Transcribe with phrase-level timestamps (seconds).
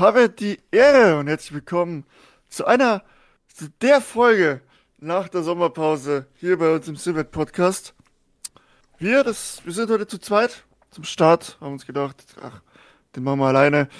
[0.00, 2.06] habe die Ehre und herzlich willkommen
[2.48, 3.04] zu einer,
[3.54, 4.62] zu der Folge
[4.96, 7.92] nach der Sommerpause hier bei uns im Silvet Podcast.
[8.98, 12.62] Wir, das, wir sind heute zu zweit zum Start, haben uns gedacht, ach,
[13.14, 13.90] den machen wir alleine.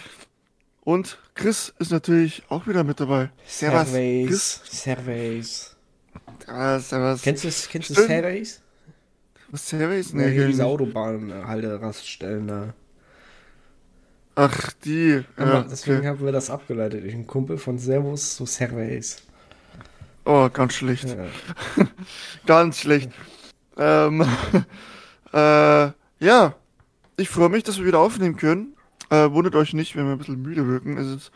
[0.80, 3.28] Und Chris ist natürlich auch wieder mit dabei.
[3.44, 3.90] Servus.
[3.90, 4.62] Chris.
[4.64, 5.76] Servus.
[6.46, 7.20] Ah, servus.
[7.20, 8.62] Kennst du, kennst du Servus?
[9.50, 10.14] Was Servus?
[10.14, 12.74] Nee, ja, diese Autobahnhalteraststellen da.
[14.34, 15.24] Ach, die.
[15.38, 16.08] Ja, deswegen okay.
[16.08, 17.04] haben wir das abgeleitet.
[17.04, 19.22] Ich ein Kumpel von Servus zu Servus.
[20.24, 21.08] Oh, ganz schlecht.
[21.08, 21.86] Ja.
[22.46, 23.10] ganz schlecht.
[23.76, 24.24] Ähm,
[25.32, 25.90] äh,
[26.20, 26.54] ja,
[27.16, 28.74] ich freue mich, dass wir wieder aufnehmen können.
[29.10, 30.96] Äh, wundert euch nicht, wenn wir ein bisschen müde wirken.
[30.96, 31.32] Es ist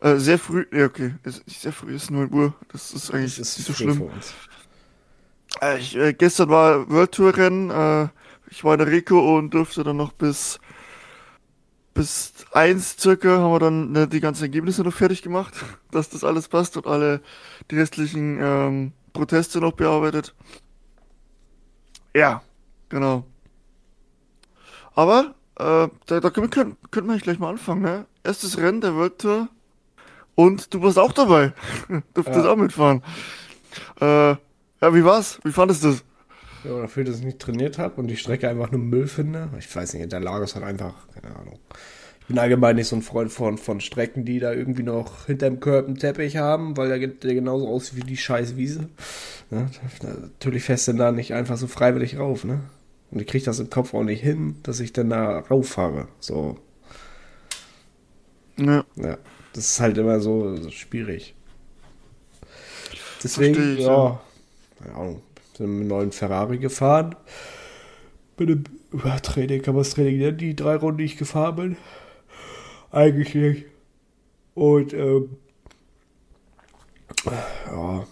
[0.00, 0.66] äh, sehr früh.
[0.72, 1.14] Ja, okay.
[1.22, 2.54] Es ist nicht sehr früh, es ist 9 Uhr.
[2.70, 4.10] Das ist eigentlich das ist nicht so schlimm.
[5.62, 7.70] Äh, ich, äh, gestern war World Tour Rennen.
[7.70, 8.08] Äh,
[8.50, 10.58] ich war in der Rico und durfte dann noch bis
[11.98, 15.52] bis eins circa haben wir dann ne, die ganzen Ergebnisse noch fertig gemacht,
[15.90, 17.20] dass das alles passt und alle
[17.72, 20.32] die restlichen ähm, Proteste noch bearbeitet.
[22.14, 22.42] Ja,
[22.88, 23.24] genau.
[24.94, 28.06] Aber äh, da, da können, können, können wir gleich mal anfangen, ne?
[28.22, 29.48] Erstes Rennen der World Tour
[30.36, 31.52] und du warst auch dabei.
[32.14, 32.52] Durftest ja.
[32.52, 33.02] auch mitfahren.
[34.00, 34.30] Äh,
[34.80, 35.40] ja, wie war's?
[35.42, 36.04] Wie fandest du das?
[36.68, 39.48] Ja, dafür, dass ich nicht trainiert habe und die Strecke einfach nur Müll finde.
[39.58, 41.58] Ich weiß nicht, der Lager ist halt einfach, keine Ahnung.
[42.20, 45.60] Ich bin allgemein nicht so ein Freund von, von Strecken, die da irgendwie noch hinterm
[45.60, 48.90] Körper einen Teppich haben, weil der, der genauso aussieht wie die scheiß Wiese.
[49.50, 49.70] Ja,
[50.02, 52.60] natürlich fährst du da nicht einfach so freiwillig rauf, ne?
[53.10, 56.08] Und ich kriege das im Kopf auch nicht hin, dass ich dann da rauffahre.
[56.20, 56.58] So.
[58.58, 58.84] Ja.
[58.96, 59.16] ja.
[59.54, 61.34] Das ist halt immer so, so schwierig.
[63.24, 64.20] Deswegen, ich, ja,
[64.78, 65.22] keine Ahnung,
[65.60, 67.16] einem neuen Ferrari gefahren.
[68.38, 68.64] Mit dem
[69.22, 71.76] Training, kann man das Training nennen, die drei Runden, die ich gefahren bin.
[72.90, 73.66] Eigentlich nicht.
[74.54, 75.36] Und, ähm,
[77.66, 78.06] ja,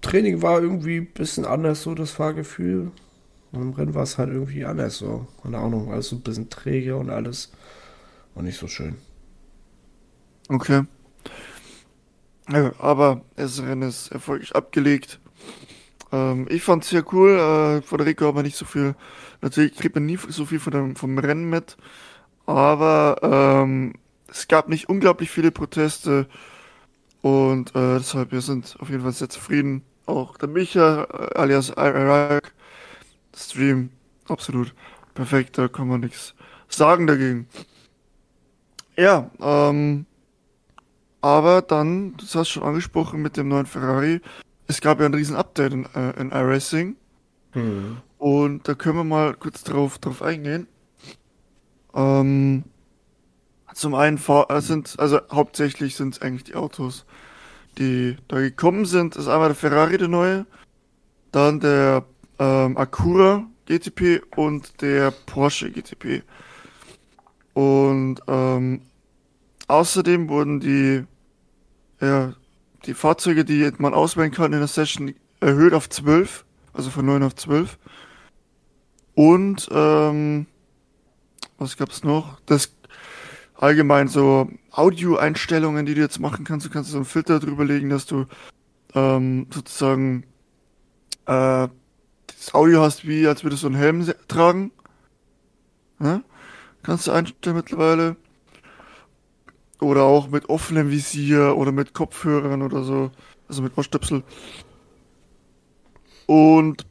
[0.00, 2.90] Training war irgendwie ein bisschen anders, so das Fahrgefühl.
[3.52, 5.26] Und im Rennen war es halt irgendwie anders, so.
[5.42, 7.52] Keine Ahnung, alles so ein bisschen träge und alles.
[8.34, 8.96] Und nicht so schön.
[10.48, 10.82] Okay.
[12.50, 15.18] Ja, aber das Rennen ist erfolgreich abgelegt.
[16.12, 17.30] Ähm, ich fand es sehr cool.
[17.38, 18.94] Äh, Federico aber nicht so viel.
[19.42, 21.76] Natürlich kriegt man nie so viel von dem, vom Rennen mit.
[22.46, 23.94] Aber ähm,
[24.28, 26.26] es gab nicht unglaublich viele Proteste.
[27.22, 29.82] Und äh, deshalb, wir sind auf jeden Fall sehr zufrieden.
[30.06, 32.52] Auch der Micha, äh, alias Iraq,
[33.34, 33.90] Stream,
[34.28, 34.74] absolut
[35.14, 35.58] perfekt.
[35.58, 36.34] Da kann man nichts
[36.68, 37.48] sagen dagegen.
[38.96, 40.06] Ja, ähm,
[41.20, 44.20] aber dann, das hast du schon angesprochen mit dem neuen Ferrari,
[44.66, 46.96] es gab ja ein riesen Update in, äh, in iRacing.
[47.54, 47.98] Mhm.
[48.18, 50.66] Und da können wir mal kurz drauf, drauf eingehen.
[51.94, 52.64] Ähm,
[53.74, 57.04] zum einen äh, sind, also hauptsächlich sind es eigentlich die Autos,
[57.78, 59.16] die da gekommen sind.
[59.16, 60.46] Das ist einmal der Ferrari, der neue,
[61.30, 62.04] dann der
[62.38, 66.22] ähm, Acura GTP und der Porsche GTP.
[67.52, 68.82] Und ähm,
[69.68, 71.04] außerdem wurden die
[72.00, 72.34] ja,
[72.84, 77.22] die Fahrzeuge, die man auswählen kann in der Session, erhöht auf 12, also von 9
[77.22, 77.78] auf 12.
[79.14, 80.46] Und ähm,
[81.58, 82.38] was gab's noch?
[82.46, 82.72] Das
[83.54, 86.66] allgemein so Audio-Einstellungen, die du jetzt machen kannst.
[86.66, 88.26] Du kannst so einen Filter drüber legen, dass du
[88.94, 90.24] ähm, sozusagen
[91.26, 91.68] äh,
[92.26, 94.70] das Audio hast, wie als würdest du einen Helm tragen.
[96.00, 96.20] Ja?
[96.82, 98.16] Kannst du einstellen mittlerweile.
[99.80, 103.10] Oder auch mit offenem Visier oder mit Kopfhörern oder so.
[103.48, 104.22] Also mit Ohrstöpsel.
[106.26, 106.86] Und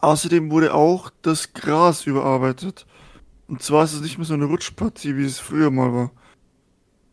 [0.00, 2.86] außerdem wurde auch das Gras überarbeitet.
[3.46, 6.10] Und zwar ist es nicht mehr so eine Rutschpartie, wie es früher mal war.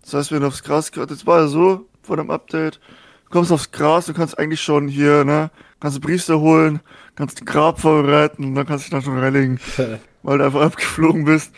[0.02, 2.80] Das heißt, wenn du aufs Gras gerade, jetzt war ja so, vor dem Update,
[3.26, 6.80] du kommst aufs Gras, du kannst eigentlich schon hier, ne, kannst du Priester holen,
[7.16, 9.60] kannst den Grab vorbereiten und dann kannst du dich da schon reinlegen,
[10.24, 11.52] weil du einfach abgeflogen bist.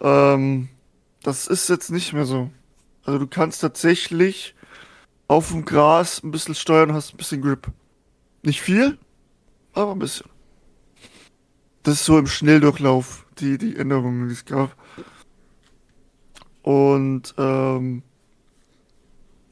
[0.00, 0.68] Ähm,
[1.24, 2.50] das ist jetzt nicht mehr so.
[3.02, 4.54] Also du kannst tatsächlich
[5.26, 7.66] auf dem Gras ein bisschen steuern hast ein bisschen Grip.
[8.42, 8.98] Nicht viel,
[9.72, 10.28] aber ein bisschen.
[11.82, 14.76] Das ist so im Schnelldurchlauf, die, die Änderungen, die es gab.
[16.62, 18.02] Und ähm,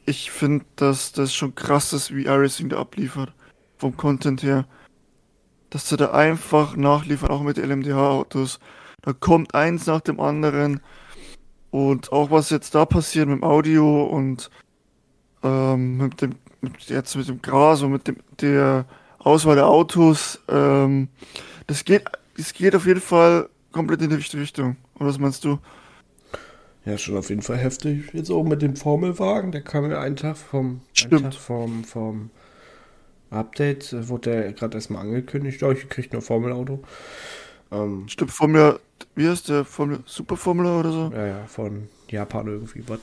[0.05, 3.33] ich finde, dass das schon krass ist, wie iRacing da abliefert.
[3.79, 4.67] Vom Content her.
[5.71, 8.61] Dass sie da einfach nachliefern, auch mit LMDH-Autos.
[9.01, 10.81] Da kommt eins nach dem anderen.
[11.73, 14.51] Und auch was jetzt da passiert mit dem Audio und
[15.43, 18.87] ähm, mit dem mit, jetzt mit dem Gras und mit dem der
[19.19, 21.09] Auswahl der Autos, ähm,
[21.67, 22.05] das geht,
[22.37, 24.77] das geht auf jeden Fall komplett in die richtige Richtung.
[24.97, 25.59] Oder was meinst du?
[26.85, 28.13] Ja, schon auf jeden Fall heftig.
[28.13, 31.23] Jetzt auch mit dem Formelwagen, der kam ja einen Tag vom, Stimmt.
[31.23, 32.31] Tag vom, vom
[33.31, 35.63] Update, äh, wurde der gerade erstmal angekündigt.
[35.63, 36.83] Ja, ich kriege nur Formelauto.
[37.73, 38.81] Ähm, Stimmt, Formel,
[39.15, 39.65] wie heißt der?
[39.65, 41.13] Formula oder so?
[41.13, 42.85] ja, ja, von Japan irgendwie.
[42.89, 43.01] Was?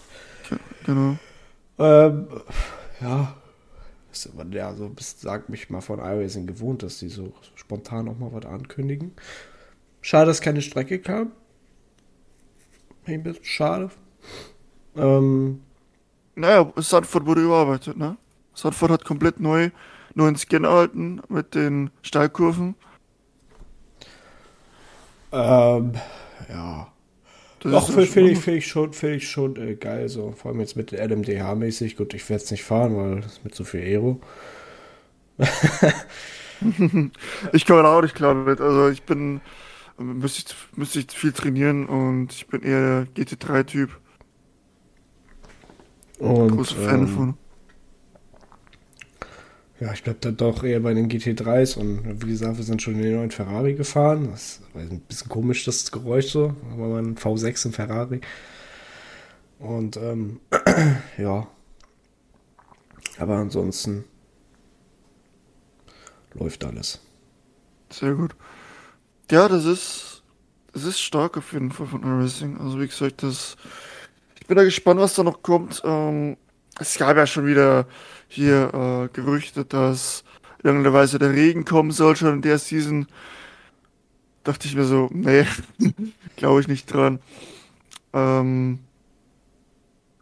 [0.85, 1.17] Genau.
[1.77, 2.27] Ähm,
[3.01, 3.35] ja.
[4.53, 8.45] Ja so, sagt mich mal von iRacing gewohnt, dass die so, spontan auch mal was
[8.45, 9.13] ankündigen.
[10.01, 11.31] Schade, dass keine Strecke kam.
[13.05, 13.89] Ein bisschen schade.
[14.95, 15.61] Ähm,
[16.35, 18.17] Naja, Sanford wurde überarbeitet, ne?
[18.53, 19.69] Sanford hat komplett neu,
[20.15, 22.75] neuen Scan erhalten mit den Steilkurven.
[25.31, 25.93] Ähm,
[26.49, 26.87] ja.
[27.61, 30.31] Das Doch, finde find ich, schon- find ich schon, find ich schon äh, geil, so.
[30.31, 31.97] Vor allem jetzt mit LMDH-mäßig.
[31.97, 34.21] Gut, ich werde es nicht fahren, weil das ist mit so viel Aero.
[37.53, 38.59] Ich komme da auch nicht klar mit.
[38.59, 39.41] Also ich bin,
[39.97, 43.89] müsste ich, müsste ich viel trainieren und ich bin eher der GT3-Typ.
[46.19, 47.37] Und, Großer Fan ähm, von.
[49.79, 52.95] Ja, ich bleib dann doch eher bei den GT3s und wie gesagt, wir sind schon
[52.95, 54.29] in den neuen Ferrari gefahren.
[54.31, 58.19] Das war ein bisschen komisch, das Geräusch so, aber man V6 im Ferrari.
[59.59, 60.41] Und ähm,
[61.17, 61.47] ja.
[63.17, 64.03] Aber ansonsten
[66.33, 66.99] läuft alles.
[67.89, 68.35] Sehr gut.
[69.31, 70.23] Ja, das ist,
[70.73, 72.57] das ist stark auf jeden Fall von iRacing.
[72.57, 73.55] Also wie gesagt, das,
[74.39, 75.81] ich bin da gespannt, was da noch kommt.
[75.85, 76.35] Ähm,
[76.79, 77.87] es gab ja schon wieder
[78.29, 80.25] hier äh, Gerüchte, dass
[80.63, 83.07] in irgendeiner Weise der Regen kommen soll schon in der Season.
[84.43, 85.45] Dachte ich mir so, nee,
[86.37, 87.19] glaube ich nicht dran.
[88.13, 88.79] Ähm,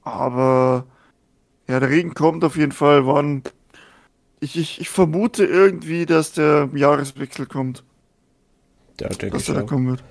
[0.03, 0.85] aber
[1.67, 3.05] ja, der Regen kommt auf jeden Fall.
[3.07, 3.43] Wann?
[4.41, 7.83] Ich, ich, ich vermute irgendwie, dass der Jahreswechsel kommt
[8.99, 9.65] Ja, denke dass ich der da auch.
[9.65, 10.03] kommen wird.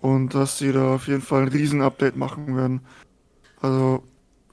[0.00, 2.82] Und dass sie da auf jeden Fall ein Riesen-Update machen werden.
[3.60, 4.04] Also,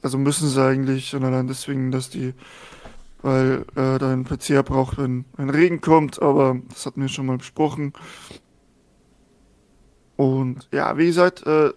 [0.02, 2.34] also müssen sie eigentlich, und allein deswegen, dass die,
[3.22, 7.26] weil äh, da ein PC braucht, wenn, wenn Regen kommt, aber das hatten wir schon
[7.26, 7.94] mal besprochen.
[10.16, 11.72] Und ja, wie gesagt, äh,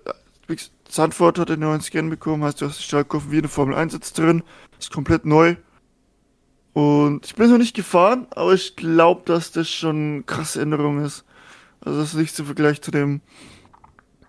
[0.88, 3.94] Sandford hat einen neuen Scan bekommen, heißt, du hast die Stahlkurven wie eine Formel 1
[3.94, 4.42] jetzt drin,
[4.78, 5.56] ist komplett neu.
[6.74, 11.04] Und ich bin noch nicht gefahren, aber ich glaube, dass das schon eine krasse Änderung
[11.04, 11.24] ist.
[11.80, 13.20] Also das ist nicht zum Vergleich zu dem,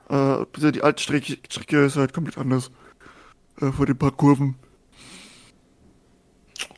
[0.09, 2.71] äh, die alte Strecke, Strecke ist halt komplett anders.
[3.61, 4.55] Äh, vor den paar Kurven.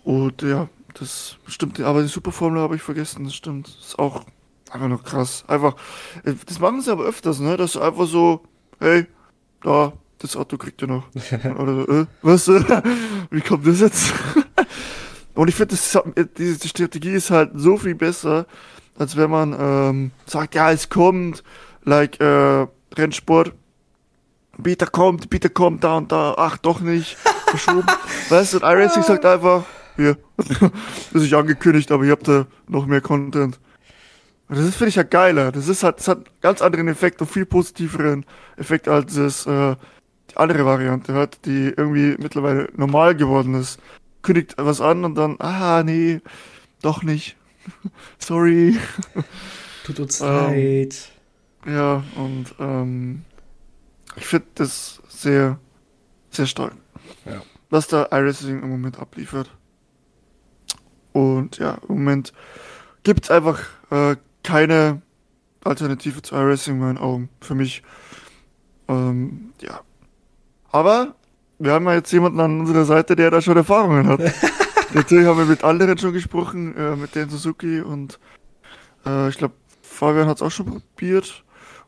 [0.04, 3.68] Und ja, das stimmt, aber die Superformel habe ich vergessen, das stimmt.
[3.68, 4.24] Das ist auch
[4.70, 5.44] einfach noch krass.
[5.48, 5.76] Einfach,
[6.24, 7.58] äh, das machen sie aber öfters, ne?
[7.58, 8.42] Dass einfach so,
[8.80, 9.08] hey,
[9.62, 11.04] da, das Auto kriegt ihr noch.
[11.58, 12.48] Oder so, äh, was?
[13.32, 14.14] Wie kommt das jetzt?
[15.34, 15.76] Und ich finde,
[16.16, 18.46] äh, diese Strategie ist halt so viel besser,
[18.98, 21.44] als wenn man ähm, sagt, ja, es kommt,
[21.84, 23.54] like äh, Rennsport.
[24.62, 27.18] Peter kommt, Peter kommt da und da, ach doch nicht,
[27.48, 27.88] verschoben.
[28.30, 29.64] weißt du, und iRacing sagt einfach,
[29.96, 33.60] hier, ist nicht angekündigt, aber ihr habt da noch mehr Content.
[34.48, 35.52] Und das ist, finde ich, ja geiler.
[35.52, 38.26] Das ist halt, das hat einen ganz anderen Effekt und viel positiveren
[38.58, 39.76] Effekt, als es äh,
[40.30, 43.80] die andere Variante hat, die irgendwie mittlerweile normal geworden ist.
[44.22, 46.22] Kündigt was an und dann, ah, nee,
[46.82, 47.36] doch nicht.
[48.20, 48.78] Sorry.
[49.84, 51.10] Tut uns Ähm, leid.
[51.66, 53.24] Ja, und ähm,
[54.16, 55.60] ich finde das sehr,
[56.30, 56.74] sehr stark.
[57.26, 57.42] Ja.
[57.70, 59.50] Was da iRacing im Moment abliefert.
[61.14, 62.34] Und ja, im Moment
[63.04, 65.02] gibt es einfach äh, keine
[65.64, 67.30] Alternative zu iRacing in meinen Augen.
[67.42, 67.84] Für mich.
[68.88, 69.82] Ähm, ja.
[70.72, 71.16] Aber
[71.58, 74.20] wir haben ja jetzt jemanden an unserer Seite, der da schon Erfahrungen hat.
[74.94, 78.20] Natürlich haben wir mit anderen schon gesprochen, äh, mit den Suzuki und
[79.06, 81.44] äh, ich glaube, Fabian hat es auch schon probiert.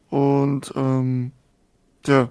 [0.09, 1.31] Und ähm,
[2.07, 2.29] ja.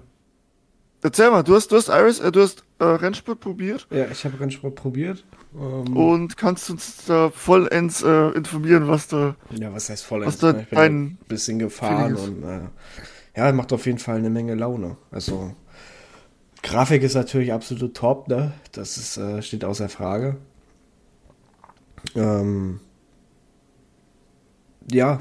[1.03, 4.25] Erzähl mal, du hast, du hast Iris, äh, du hast äh, Rennsport probiert Ja, ich
[4.25, 5.23] habe Rennsport probiert.
[5.55, 10.25] Ähm, und kannst uns da vollends äh, informieren, was da, ja, was heißt voll?
[10.25, 12.61] was da Ich bin ein bisschen gefahren und äh,
[13.35, 14.97] ja, macht auf jeden Fall eine Menge Laune.
[15.11, 15.53] Also
[16.63, 18.53] Grafik ist natürlich absolut top, ne?
[18.71, 20.37] Das ist, äh, steht außer Frage.
[22.15, 22.79] Ähm,
[24.91, 25.19] ja.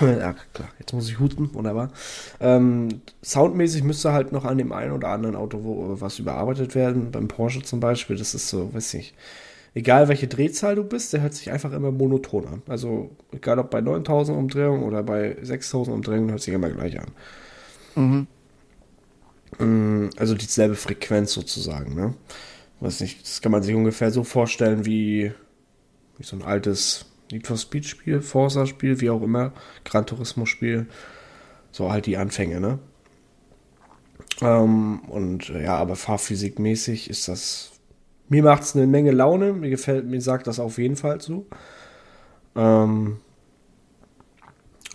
[0.00, 1.90] Ja, klar, jetzt muss ich husten, wunderbar.
[2.40, 7.10] Ähm, soundmäßig müsste halt noch an dem einen oder anderen Auto wo, was überarbeitet werden.
[7.10, 9.14] Beim Porsche zum Beispiel, das ist so, weiß nicht.
[9.74, 12.62] Egal welche Drehzahl du bist, der hört sich einfach immer monoton an.
[12.68, 17.08] Also egal ob bei 9000 Umdrehungen oder bei 6000 Umdrehungen, hört sich immer gleich an.
[17.96, 18.26] Mhm.
[19.58, 22.14] Mm, Also dieselbe Frequenz sozusagen, ne?
[22.80, 25.32] Weiß nicht, das kann man sich ungefähr so vorstellen wie,
[26.18, 29.52] wie so ein altes Need for Speed Spiel, Forza Spiel, wie auch immer,
[29.84, 30.86] Gran Turismo Spiel.
[31.72, 32.78] So halt die Anfänge, ne?
[34.40, 37.72] Ähm, und äh, ja, aber fahrphysikmäßig ist das.
[38.28, 39.52] Mir macht es eine Menge Laune.
[39.52, 41.46] Mir gefällt, mir sagt das auf jeden Fall zu.
[42.56, 43.18] Ähm,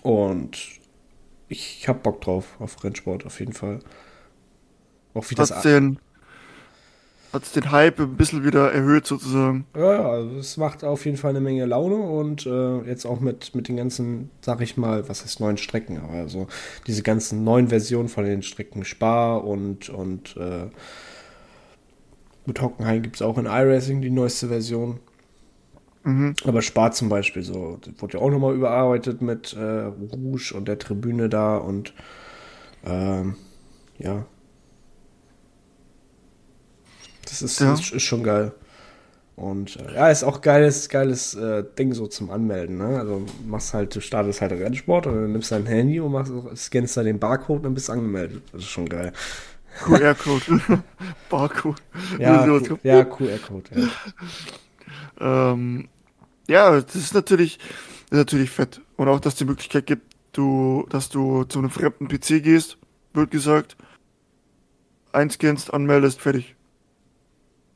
[0.01, 0.57] und
[1.47, 3.79] ich hab Bock drauf, auf Rennsport auf jeden Fall.
[5.13, 5.51] Auch wie das.
[5.51, 5.63] Hat's
[7.35, 9.65] den, hat's den Hype ein bisschen wieder erhöht sozusagen.
[9.75, 13.19] Ja, ja, also es macht auf jeden Fall eine Menge Laune und äh, jetzt auch
[13.19, 16.47] mit, mit den ganzen, sag ich mal, was heißt neuen Strecken, aber also
[16.87, 20.69] diese ganzen neuen Versionen von den Strecken Spa und, und äh,
[22.45, 24.99] mit Hockenheim gibt es auch in iRacing die neueste Version.
[26.03, 26.35] Mhm.
[26.45, 30.77] Aber Spa zum Beispiel, so, wurde ja auch nochmal überarbeitet mit äh, Rouge und der
[30.77, 31.93] Tribüne da und
[32.85, 33.35] ähm,
[33.97, 34.25] ja,
[37.25, 37.73] das ist, ja.
[37.73, 38.53] ist, ist schon geil.
[39.35, 42.77] Und äh, ja, ist auch geiles, geiles äh, Ding so zum Anmelden.
[42.77, 42.99] Ne?
[42.99, 46.95] Also machst halt, du startest halt Rennsport und dann nimmst dein Handy und machst, scannst
[46.95, 48.43] da den Barcode und dann bist du angemeldet.
[48.53, 49.11] Das ist schon geil.
[49.83, 50.61] QR-Code.
[51.29, 51.81] Barcode.
[52.17, 52.45] Ja,
[52.83, 53.89] ja QR-Code.
[55.19, 55.51] Ja.
[55.51, 55.89] ähm,
[56.47, 57.57] ja, das ist natürlich,
[58.09, 58.81] das ist natürlich fett.
[58.95, 62.77] Und auch, dass es die Möglichkeit gibt, du, dass du zu einem fremden PC gehst,
[63.13, 63.75] wird gesagt,
[65.11, 66.54] einscannst, anmeldest, fertig.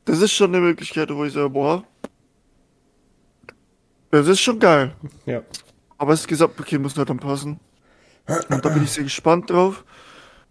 [0.09, 1.83] Das ist schon eine Möglichkeit, wo ich sage, boah,
[4.09, 4.95] das ist schon geil.
[5.27, 5.43] Ja.
[5.99, 7.59] Aber das Gesamtpaket muss halt dann passen.
[8.49, 9.85] Und da bin ich sehr gespannt drauf.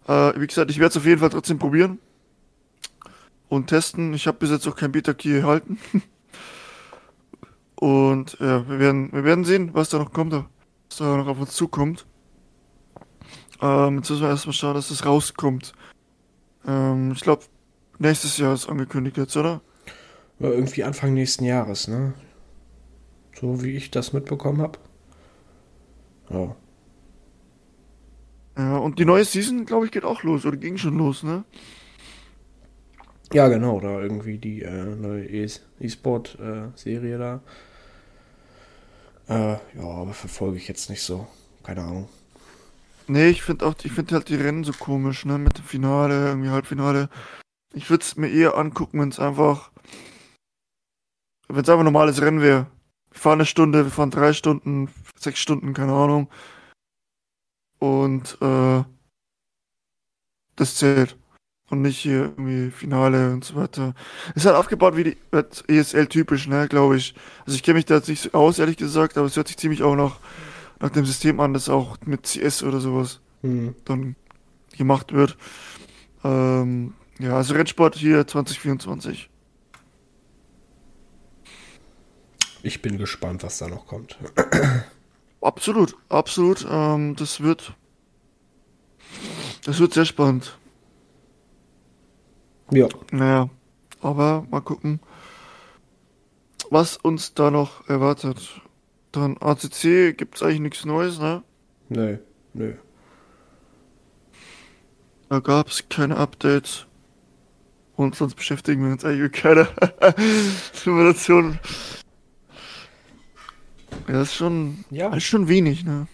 [0.07, 1.99] Äh, wie gesagt, ich werde es auf jeden Fall trotzdem probieren
[3.49, 4.13] und testen.
[4.13, 5.77] Ich habe bis jetzt auch kein Beta-Key erhalten.
[7.75, 10.45] und ja, wir werden, wir werden sehen, was da noch kommt, was
[10.99, 12.05] da noch auf uns zukommt.
[13.61, 15.73] Ähm, jetzt müssen wir erstmal schauen, dass das rauskommt.
[16.65, 17.43] Ähm, ich glaube,
[17.99, 19.61] Nächstes Jahr ist angekündigt jetzt, oder?
[20.39, 22.13] Ja, irgendwie Anfang nächsten Jahres, ne?
[23.39, 24.79] So wie ich das mitbekommen habe.
[26.29, 26.55] Ja.
[28.57, 31.43] Ja, und die neue Season, glaube ich, geht auch los, oder ging schon los, ne?
[33.33, 37.41] Ja, genau, da irgendwie die äh, neue E-Sport-Serie äh, da.
[39.27, 41.27] Äh, ja, aber verfolge ich jetzt nicht so.
[41.63, 42.09] Keine Ahnung.
[43.07, 45.37] Nee, ich finde auch, ich finde halt die Rennen so komisch, ne?
[45.37, 47.09] Mit dem Finale, irgendwie Halbfinale.
[47.73, 49.71] Ich würde es mir eher angucken, wenn es einfach,
[51.47, 52.67] wenn es einfach ein normales Rennen wäre.
[53.11, 56.29] Wir fahren eine Stunde, wir fahren drei Stunden, sechs Stunden, keine Ahnung.
[57.79, 58.83] Und äh,
[60.55, 61.17] das zählt.
[61.69, 63.93] Und nicht hier irgendwie Finale und so weiter.
[64.33, 65.17] Ist halt aufgebaut wie die
[65.67, 67.13] ESL typisch, ne, glaube ich.
[67.45, 69.83] Also ich kenne mich da jetzt nicht aus, ehrlich gesagt, aber es hört sich ziemlich
[69.83, 70.19] auch nach,
[70.79, 73.75] nach dem System an, das auch mit CS oder sowas mhm.
[73.85, 74.15] dann
[74.75, 75.37] gemacht wird.
[76.23, 79.29] Ähm, ja, also Rennsport hier 2024.
[82.63, 84.17] Ich bin gespannt, was da noch kommt.
[85.41, 86.67] Absolut, absolut.
[86.69, 87.73] Ähm, das wird.
[89.63, 90.57] Das wird sehr spannend.
[92.71, 92.87] Ja.
[93.11, 93.49] Naja,
[94.01, 94.99] aber mal gucken,
[96.69, 98.61] was uns da noch erwartet.
[99.11, 101.43] Dann ACC gibt es eigentlich nichts Neues, ne?
[101.87, 102.19] Nee,
[102.53, 102.75] nö.
[105.29, 106.85] Da gab es keine Updates.
[107.99, 109.67] Und sonst beschäftigen wir uns eigentlich mit keiner
[110.73, 111.59] Simulation.
[114.07, 115.09] Ja, das ist schon, ja.
[115.09, 116.07] Das ist schon wenig, ne?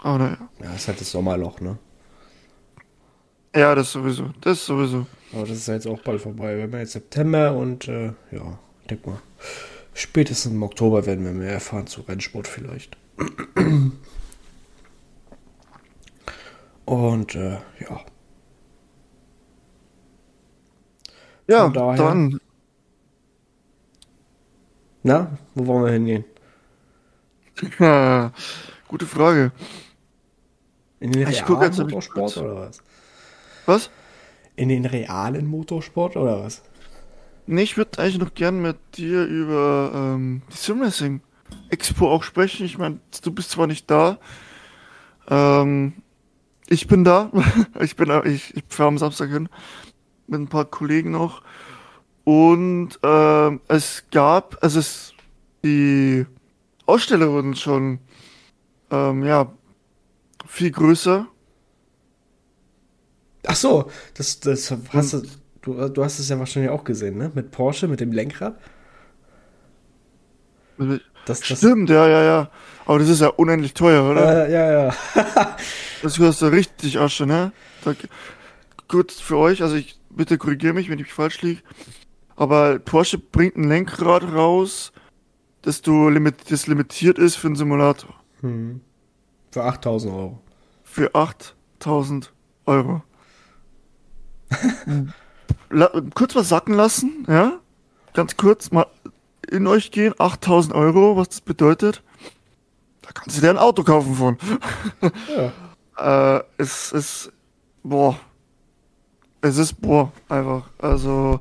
[0.00, 0.48] Aber naja.
[0.60, 1.76] Ja, das ist halt das Sommerloch, ne?
[3.52, 4.30] Ja, das sowieso.
[4.42, 5.08] Das sowieso.
[5.32, 6.56] Aber das ist jetzt auch bald vorbei.
[6.56, 8.56] Wir haben jetzt September und äh, ja,
[8.88, 9.20] denk mal.
[9.92, 12.96] Spätestens im Oktober werden wir mehr erfahren zu Rennsport vielleicht.
[16.84, 18.04] Und äh, ja,
[21.50, 22.38] Ja, dann.
[25.02, 26.24] Na, wo wollen wir hingehen?
[27.80, 28.32] Ja,
[28.86, 29.50] gute Frage.
[31.00, 32.82] In den ich realen Motorsport oder was?
[33.66, 33.90] Was?
[34.54, 36.62] In den realen Motorsport oder was?
[37.46, 41.20] Nee, ich würde eigentlich noch gern mit dir über ähm, die Simracing
[41.68, 42.64] Expo auch sprechen.
[42.64, 44.18] Ich meine, du bist zwar nicht da.
[45.28, 45.94] Ähm,
[46.68, 47.32] ich bin da.
[47.80, 49.48] ich bin ich, ich fahre am Samstag hin
[50.30, 51.42] mit ein paar Kollegen noch.
[52.24, 55.14] Und äh, es gab, also es,
[55.64, 56.26] die
[56.86, 57.98] Aussteller wurden schon
[58.90, 59.52] ähm, ja,
[60.46, 61.26] viel größer.
[63.46, 65.22] Ach so, das, das hast du,
[65.62, 67.30] du, du hast es ja wahrscheinlich auch gesehen, ne?
[67.34, 68.58] Mit Porsche, mit dem Lenkrad.
[71.26, 72.50] Das, das Stimmt, ja, ja, ja.
[72.86, 74.48] Aber das ist ja unendlich teuer, oder?
[74.48, 75.56] Äh, ja, ja.
[76.02, 77.52] das kostet richtig Asche, ne?
[78.88, 81.62] Gut für euch, also ich bitte korrigiere mich, wenn ich falsch liege.
[82.36, 84.92] Aber Porsche bringt ein Lenkrad raus,
[85.62, 88.14] das du limit, das limitiert ist für einen Simulator.
[88.40, 88.80] Hm.
[89.50, 90.40] Für 8000 Euro.
[90.84, 92.32] Für 8000
[92.66, 93.02] Euro.
[95.70, 97.60] La kurz was sacken lassen, ja?
[98.14, 98.86] Ganz kurz mal
[99.50, 102.02] in euch gehen, 8000 Euro, was das bedeutet.
[103.02, 104.38] Da kannst du dir ein Auto kaufen von.
[105.96, 106.38] Ja.
[106.38, 107.32] äh, es ist,
[107.82, 108.18] boah.
[109.42, 110.68] Es ist, boah, einfach.
[110.78, 111.40] Also,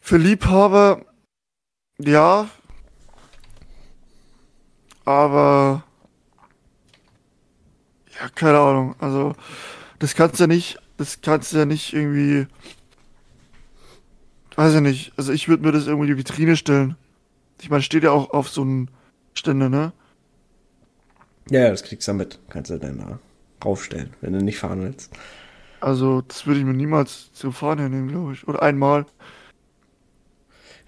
[0.00, 1.04] für Liebhaber,
[1.98, 2.48] ja.
[5.04, 5.84] Aber,
[8.18, 8.94] ja, keine Ahnung.
[8.98, 9.34] Also,
[9.98, 12.46] das kannst du ja nicht, das kannst du ja nicht irgendwie,
[14.54, 15.12] weiß ich nicht.
[15.16, 16.96] Also, ich würde mir das irgendwie in die Vitrine stellen.
[17.60, 18.88] Ich meine, steht ja auch auf so einem
[19.34, 19.92] Ständer, ne?
[21.50, 22.38] Ja, ja, das kriegst du mit.
[22.48, 23.18] Kannst du dann da
[23.64, 25.12] raufstellen, wenn du nicht fahren willst.
[25.86, 28.48] Also, das würde ich mir niemals zum Fahren hernehmen, glaube ich.
[28.48, 29.06] Oder einmal.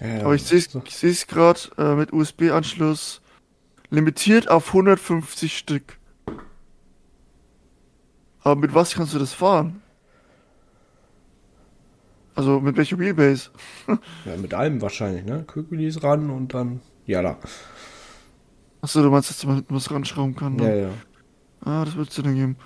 [0.01, 0.83] Ja, ja, Aber ich sehe es so.
[1.29, 3.21] gerade äh, mit USB-Anschluss.
[3.91, 5.99] Limitiert auf 150 Stück.
[8.43, 9.83] Aber mit was kannst du das fahren?
[12.35, 13.51] Also mit welcher Wheelbase?
[14.25, 15.45] Ja, mit allem wahrscheinlich, ne?
[15.45, 16.81] Kükelis ran und dann.
[17.07, 17.39] Ja, da.
[18.81, 20.59] Achso, du meinst, dass man hinten was ranschrauben kann?
[20.59, 20.81] Ja, Ne?
[20.83, 20.91] ja.
[21.61, 22.57] Ah, das würdest du dann geben.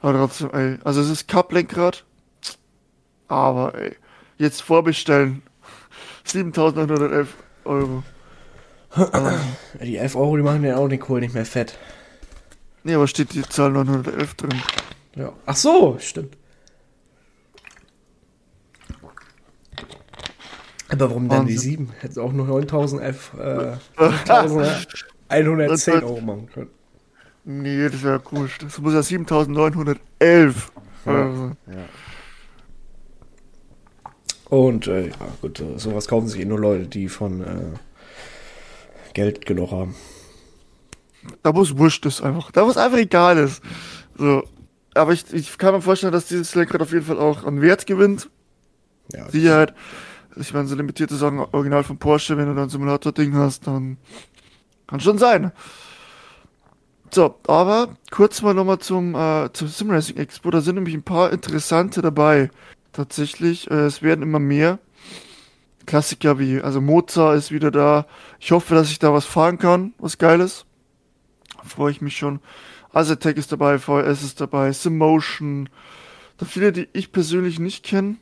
[0.00, 0.78] Aber trotzdem, ey.
[0.84, 2.04] Also es ist Cup-Lenkrad.
[3.28, 3.96] Aber, ey.
[4.38, 5.42] Jetzt vorbestellen.
[6.24, 8.02] 7911 Euro.
[9.80, 11.78] Die 11 Euro, die machen den auch den Kohl nicht mehr fett.
[12.82, 14.62] Nee, aber steht die Zahl 911 drin.
[15.14, 15.32] Ja.
[15.46, 16.36] Ach so, stimmt.
[20.88, 21.70] Aber warum dann die Wahnsinn.
[21.70, 21.92] 7?
[22.00, 23.76] Hätte auch nur 9000 F, äh,
[25.28, 26.70] 1110 Euro machen können.
[27.58, 28.58] Nee, das wäre komisch.
[28.58, 30.72] Das muss ja 7911
[31.04, 31.12] Ja.
[31.12, 31.56] Euro sein.
[34.48, 37.74] Und, äh, ja, gut, äh, sowas kaufen sich eh nur Leute, die von äh,
[39.14, 39.94] Geld genug haben.
[41.42, 42.50] Da muss wurscht ist einfach.
[42.50, 43.62] Da muss einfach egal ist.
[44.16, 44.44] So.
[44.94, 47.86] Aber ich, ich kann mir vorstellen, dass dieses Lenkrad auf jeden Fall auch an Wert
[47.86, 48.28] gewinnt.
[49.12, 49.74] Ja, Sicherheit.
[50.36, 53.98] Ich meine, so limitierte Sachen, original von Porsche, wenn du dann ein Simulator-Ding hast, dann
[54.86, 55.52] kann schon sein.
[57.12, 60.50] So, aber kurz mal nochmal zum, äh, zum Simracing Expo.
[60.50, 62.50] Da sind nämlich ein paar interessante dabei.
[62.92, 64.78] Tatsächlich, äh, es werden immer mehr.
[65.86, 68.06] Klassiker wie, also Mozart ist wieder da.
[68.38, 70.66] Ich hoffe, dass ich da was fahren kann, was Geiles.
[71.64, 72.38] Freue ich mich schon.
[72.92, 75.68] Azatec ist dabei, VS ist dabei, Simmotion.
[76.38, 78.16] Da viele, die ich persönlich nicht kenne.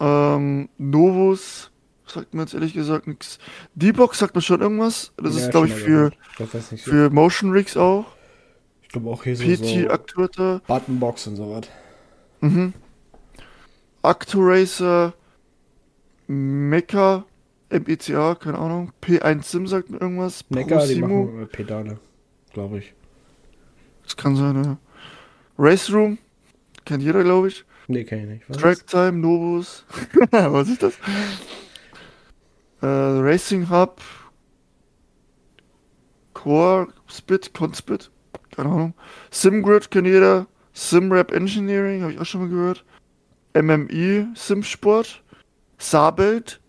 [0.00, 1.70] Ähm, Novus
[2.06, 3.38] sagt mir jetzt ehrlich gesagt nichts.
[3.74, 5.12] D-Box sagt mir schon irgendwas.
[5.16, 8.06] Das Ja, ist, glaube ich, für, glaub, für Motion Rigs auch.
[8.82, 10.60] Ich glaube auch hier so, PT so Actuator.
[10.66, 11.66] Buttonbox und sowas.
[12.40, 12.72] Mhm.
[14.02, 15.14] Acturacer.
[16.28, 17.24] Mecha.
[17.70, 18.92] MECA, keine Ahnung.
[19.02, 20.44] P1 Sim sagt mir irgendwas.
[20.50, 21.98] Mecker, die machen äh, Pedale,
[22.52, 22.94] glaube ich.
[24.04, 24.78] Das kann sein, ja.
[25.58, 26.18] Race Room.
[26.84, 27.64] Kennt jeder, glaube ich.
[27.88, 28.50] Nee, kenn ich nicht.
[28.50, 28.58] Was?
[28.58, 29.84] Track Time, Novus.
[30.30, 30.94] Was ist das?
[32.82, 34.00] Äh, Racing Hub.
[36.34, 38.10] Core Spit, Conspit.
[38.54, 38.94] Keine Ahnung.
[39.30, 40.46] SimGrid kennt jeder.
[40.72, 42.84] SimRap Engineering, habe ich auch schon mal gehört.
[43.54, 45.22] MMI, SimSport.
[45.78, 46.60] Sabelt.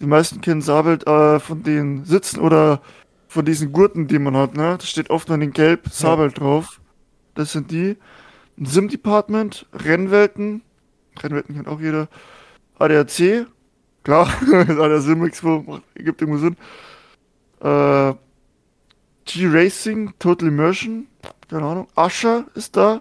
[0.00, 2.82] Die meisten kennen Sabelt äh, von den Sitzen oder
[3.28, 4.76] von diesen Gurten, die man hat, ne?
[4.78, 6.80] Da steht oft an den Gelb Sabelt drauf.
[7.34, 7.96] Das sind die.
[8.58, 10.62] Ein Sim-Department, Rennwelten.
[11.18, 12.08] Rennwelten kennt auch jeder.
[12.78, 13.46] ADAC.
[14.04, 14.28] Klar,
[14.66, 16.56] der Sim Expo macht- gibt irgendwo Sinn.
[17.60, 18.14] Äh,
[19.24, 21.06] G-Racing, Total Immersion.
[21.48, 21.86] Keine Ahnung.
[21.94, 23.00] Asher ist da.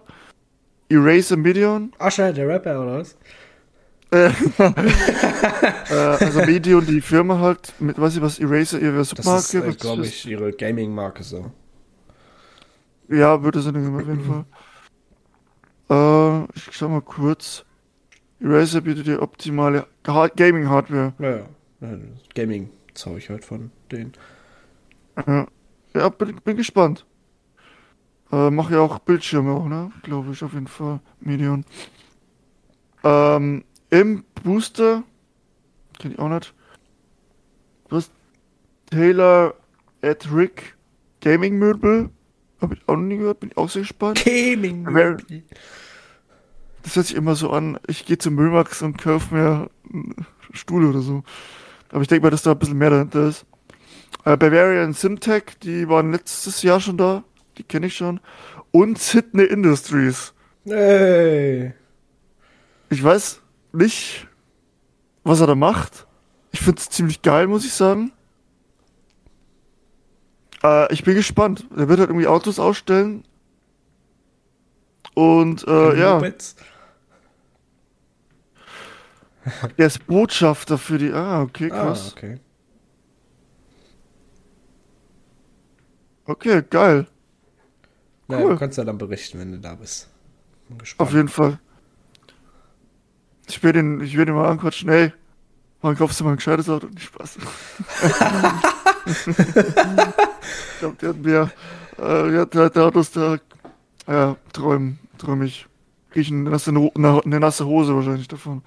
[0.89, 1.91] Eraser Medion.
[1.97, 3.17] Ascher, der Rapper, oder was?
[5.89, 9.17] Äh, also Medion, die Firma halt, mit, weiß ich was, Eraser, ihre Das ist,
[9.51, 9.69] Submarke.
[9.69, 11.51] äh, glaube ich, ihre Gaming-Marke so.
[13.09, 14.45] Ja, würde Sinn auf jeden.
[15.89, 16.45] Fall.
[16.47, 17.63] Äh, ich schau mal kurz.
[18.41, 21.13] Eraser bietet dir optimale Ha- Gaming-Hardware.
[21.19, 21.45] Ja, ja.
[21.81, 21.97] ja
[22.35, 24.13] Gaming-Zeug halt von denen.
[25.27, 25.47] Ja,
[25.93, 27.05] ja bin, bin gespannt.
[28.31, 29.91] Äh, mach ja auch Bildschirme auch, ne?
[30.03, 31.01] Glaube ich, auf jeden Fall.
[31.19, 31.65] Medion.
[33.03, 35.03] Ähm, im Booster,
[35.99, 36.53] kenn ich auch nicht.
[37.89, 38.11] Du hast
[38.89, 39.53] Taylor
[40.01, 40.75] at Rick
[41.19, 42.09] Gaming Möbel.
[42.61, 44.23] Hab ich auch noch nie gehört, bin ich auch sehr gespannt.
[44.23, 44.85] Gaming.
[44.89, 45.17] Wer-
[46.83, 50.85] Das hört sich immer so an, ich gehe zum Müllmax und kaufe mir einen Stuhl
[50.85, 51.23] oder so.
[51.91, 53.45] Aber ich denke mal, dass da ein bisschen mehr dahinter ist.
[54.25, 57.23] Äh, Bavarian Simtech, die waren letztes Jahr schon da.
[57.57, 58.19] Die kenne ich schon.
[58.71, 60.33] Und Sydney Industries.
[60.65, 61.73] Hey.
[62.89, 63.41] Ich weiß
[63.73, 64.27] nicht,
[65.23, 66.07] was er da macht.
[66.51, 68.11] Ich finde es ziemlich geil, muss ich sagen.
[70.63, 71.65] Äh, ich bin gespannt.
[71.75, 73.23] Er wird halt irgendwie Autos ausstellen.
[75.13, 76.15] Und äh, ja.
[76.15, 76.55] Mopeds?
[79.77, 81.11] Der ist Botschafter für die.
[81.11, 82.13] Ah, okay, Ah, krass.
[82.15, 82.39] okay.
[86.25, 87.07] Okay, geil.
[88.27, 88.51] Naja, Cool.
[88.53, 90.09] du kannst ja dann berichten, wenn du da bist.
[90.69, 91.09] Bin gespannt.
[91.09, 91.59] Auf jeden Fall.
[93.47, 94.89] Ich werde ihn, ich werde ihn mal anquatschen.
[94.89, 95.11] Ey,
[95.81, 96.87] wann kaufst du mal ein gescheites Auto?
[96.87, 97.37] Nicht Spaß.
[99.05, 101.51] ich glaube, der hat mir,
[101.97, 103.37] äh, der hat halt Autos da,
[104.07, 105.67] ja, träumen, träum ich.
[106.15, 108.61] Riechen eine nasse, na- eine nasse Hose wahrscheinlich davon.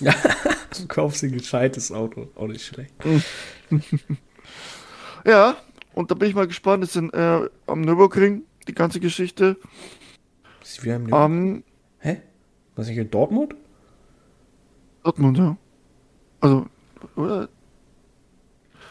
[0.76, 2.28] Du kaufst ein gescheites Auto.
[2.34, 2.94] Auch nicht schlecht.
[5.26, 5.56] Ja,
[5.94, 6.84] und da bin ich mal gespannt.
[6.84, 9.56] Es sind äh, am Nürburgring die ganze Geschichte.
[10.82, 11.64] Wir haben Am
[11.98, 12.20] Hä?
[12.76, 13.54] Was nicht in Dortmund?
[15.02, 15.56] Dortmund, ja.
[16.40, 16.66] Also,
[17.16, 17.48] oder?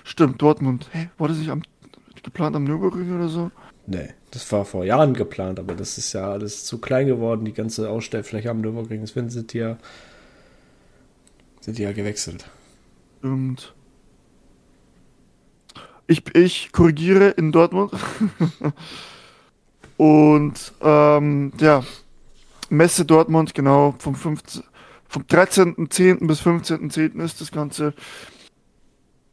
[0.03, 0.89] Stimmt, Dortmund.
[0.91, 1.61] Hä, war das nicht am,
[2.23, 3.51] geplant am Nürburgring oder so?
[3.85, 7.53] Nee, das war vor Jahren geplant, aber das ist ja alles zu klein geworden, die
[7.53, 9.05] ganze Ausstellfläche am Nürburgring.
[9.05, 9.77] Sind die ja,
[11.63, 12.45] sind die ja gewechselt.
[13.19, 13.73] Stimmt.
[16.07, 17.91] Ich, ich korrigiere in Dortmund.
[19.97, 21.85] Und ähm, ja,
[22.69, 24.63] Messe Dortmund, genau, vom 15,
[25.07, 26.27] vom 13.10.
[26.27, 27.23] bis 15.10.
[27.23, 27.93] ist das Ganze.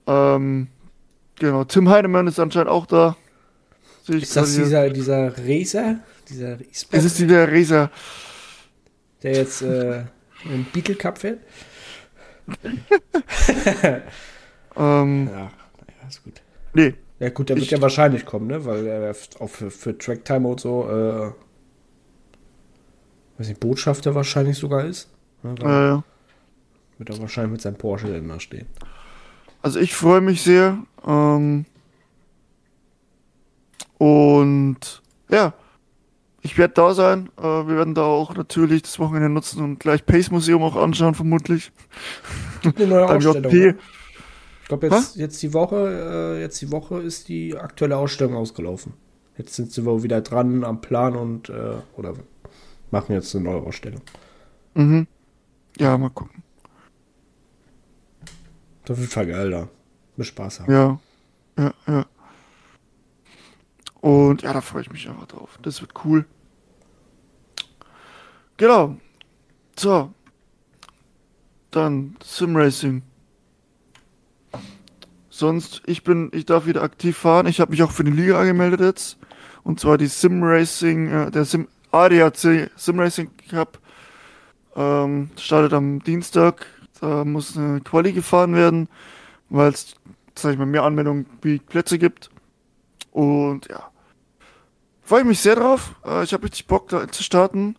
[0.06, 0.68] Ähm,
[1.36, 3.16] genau, Tim Heinemann ist anscheinend auch da.
[4.04, 5.98] Sehe ich Ist das dieser, dieser Racer?
[6.28, 7.90] Dieser Es ist dieser Racer.
[9.24, 10.04] der jetzt äh,
[10.44, 11.40] im Beetle Cup fährt?
[14.76, 15.50] Ähm, Ja, naja,
[16.08, 16.40] ist gut.
[16.74, 18.64] nee, Ja gut, der wird ja wahrscheinlich kommen, ne?
[18.64, 21.32] Weil er auch für, für Tracktime und so, äh,
[23.38, 25.10] weiß nicht, Botschafter wahrscheinlich sogar ist.
[25.42, 25.54] Ne?
[25.56, 26.02] Dann äh,
[26.98, 28.66] wird er wahrscheinlich mit seinem Porsche dann da stehen.
[29.62, 30.78] Also ich freue mich sehr.
[31.06, 31.66] Ähm,
[33.98, 35.52] und ja,
[36.42, 37.30] ich werde da sein.
[37.38, 41.14] Äh, wir werden da auch natürlich das Wochenende nutzen und gleich Pace Museum auch anschauen,
[41.14, 41.72] vermutlich.
[42.62, 43.52] Gibt eine neue Ausstellung.
[43.52, 43.54] JP.
[43.54, 43.78] Ne?
[44.62, 48.94] Ich glaube jetzt, jetzt die Woche, äh, jetzt die Woche ist die aktuelle Ausstellung ausgelaufen.
[49.36, 52.14] Jetzt sind sie wohl wieder dran am Plan und äh, oder
[52.90, 54.02] machen jetzt eine neue Ausstellung.
[54.74, 55.06] Mhm.
[55.78, 56.42] Ja, mal gucken.
[58.84, 59.68] Das wird Fall geil da.
[60.16, 60.72] Mit Spaß haben.
[60.72, 61.00] Ja,
[61.58, 62.06] ja, ja.
[64.00, 65.58] Und ja, da freue ich mich einfach drauf.
[65.62, 66.24] Das wird cool.
[68.56, 68.96] Genau.
[69.78, 70.12] So.
[71.70, 73.02] Dann Sim Racing.
[75.28, 77.46] Sonst, ich bin, ich darf wieder aktiv fahren.
[77.46, 79.18] Ich habe mich auch für die Liga angemeldet jetzt.
[79.62, 83.78] Und zwar die Sim Racing, äh, der Sim ADAC Sim Racing Cup.
[84.76, 86.66] Ähm, startet am Dienstag.
[87.00, 88.88] Da muss eine Quali gefahren werden,
[89.48, 89.94] weil es,
[90.34, 92.30] sag ich mal, mehr Anmeldungen wie Plätze gibt.
[93.10, 93.90] Und ja,
[95.02, 95.94] freue ich mich sehr drauf.
[96.04, 97.76] Äh, ich habe richtig Bock, da zu starten.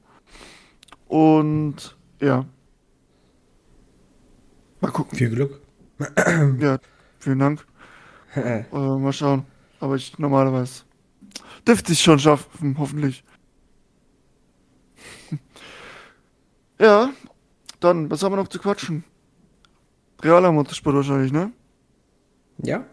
[1.07, 2.45] Und ja,
[4.79, 5.17] mal gucken.
[5.17, 5.61] Viel Glück.
[6.59, 6.79] Ja,
[7.19, 7.65] vielen Dank.
[8.33, 9.45] Äh, mal schauen.
[9.81, 10.83] Aber ich normalerweise
[11.67, 13.23] dürfte ich schon schaffen, hoffentlich.
[16.79, 17.09] ja,
[17.79, 19.03] dann, was haben wir noch zu quatschen?
[20.23, 21.51] Realer Motorsport wahrscheinlich, ne?
[22.59, 22.85] ja,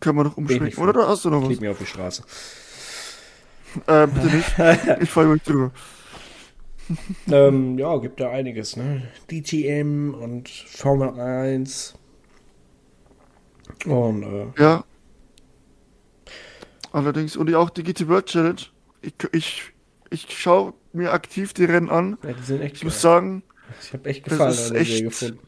[0.00, 0.82] Können wir noch umschwenken.
[0.82, 1.50] Oder da hast du noch ich was?
[1.50, 2.22] leg mir auf die Straße.
[3.86, 4.58] Äh, bitte nicht.
[5.02, 5.70] Ich freue mich drüber.
[7.30, 9.08] Ähm, ja, gibt ja einiges, ne?
[9.30, 11.94] DTM und Formel 1.
[13.86, 14.84] Und, äh, Ja.
[16.92, 18.60] Allerdings, und auch die GT World Challenge.
[19.02, 19.62] Ich, ich,
[20.10, 22.16] ich schaue mir aktiv die Rennen an.
[22.22, 23.00] ja, die sind echt Ich muss geil.
[23.02, 23.42] sagen,
[23.82, 25.38] Ich habe echt das gefallen ist der Serie echt- gefunden.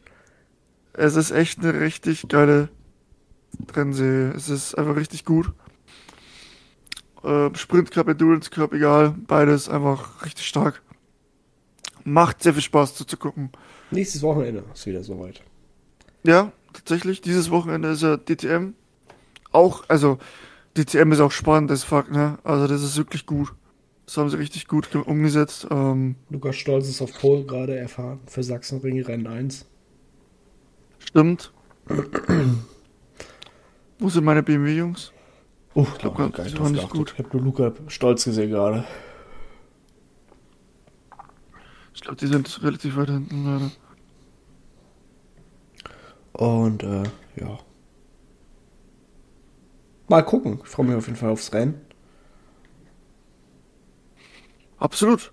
[0.94, 2.68] es ist echt eine richtig geile
[3.74, 4.32] Rennserie.
[4.36, 5.52] Es ist einfach richtig gut.
[7.24, 9.14] Äh, Sprint Cup, Endurance Cup, egal.
[9.26, 10.82] Beides einfach richtig stark.
[12.04, 13.50] Macht sehr viel Spaß zuzugucken.
[13.90, 15.42] Nächstes Wochenende ist wieder soweit.
[16.24, 17.20] Ja, tatsächlich.
[17.20, 18.74] Dieses Wochenende ist ja DTM.
[19.52, 20.18] Auch, also,
[20.76, 22.38] DTM ist auch spannend, das Fakt, ne?
[22.44, 23.54] Also, das ist wirklich gut.
[24.06, 25.66] Das haben sie richtig gut ge- umgesetzt.
[25.70, 29.66] Ähm, Lukas Stolz ist auf Pole gerade erfahren für Sachsenring Rennen 1.
[30.98, 31.52] stimmt.
[33.98, 35.12] Wo sind meine BMW-Jungs?
[35.74, 37.14] Oh, Ich glaub, hab gar- nicht gut.
[37.16, 38.84] Ich habe nur Luca Stolz gesehen gerade.
[41.94, 43.70] Ich glaube, die sind relativ weit hinten, leider.
[46.32, 47.02] Und, äh,
[47.36, 47.58] ja.
[50.08, 50.60] Mal gucken.
[50.62, 51.80] Ich freue mich auf jeden Fall aufs Rennen.
[54.78, 55.32] Absolut.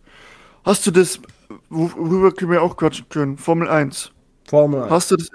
[0.64, 1.20] Hast du das,
[1.70, 3.38] wo- worüber wir auch quatschen können?
[3.38, 4.12] Formel 1.
[4.48, 4.92] Formel 1.
[4.92, 5.30] Hast du das,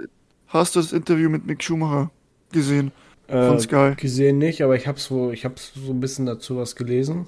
[0.49, 2.11] hast du das Interview mit Mick Schumacher
[2.51, 2.91] gesehen?
[3.31, 3.95] Äh, von Sky.
[3.97, 7.27] Gesehen nicht, aber ich habe so, ich habe so ein bisschen dazu was gelesen.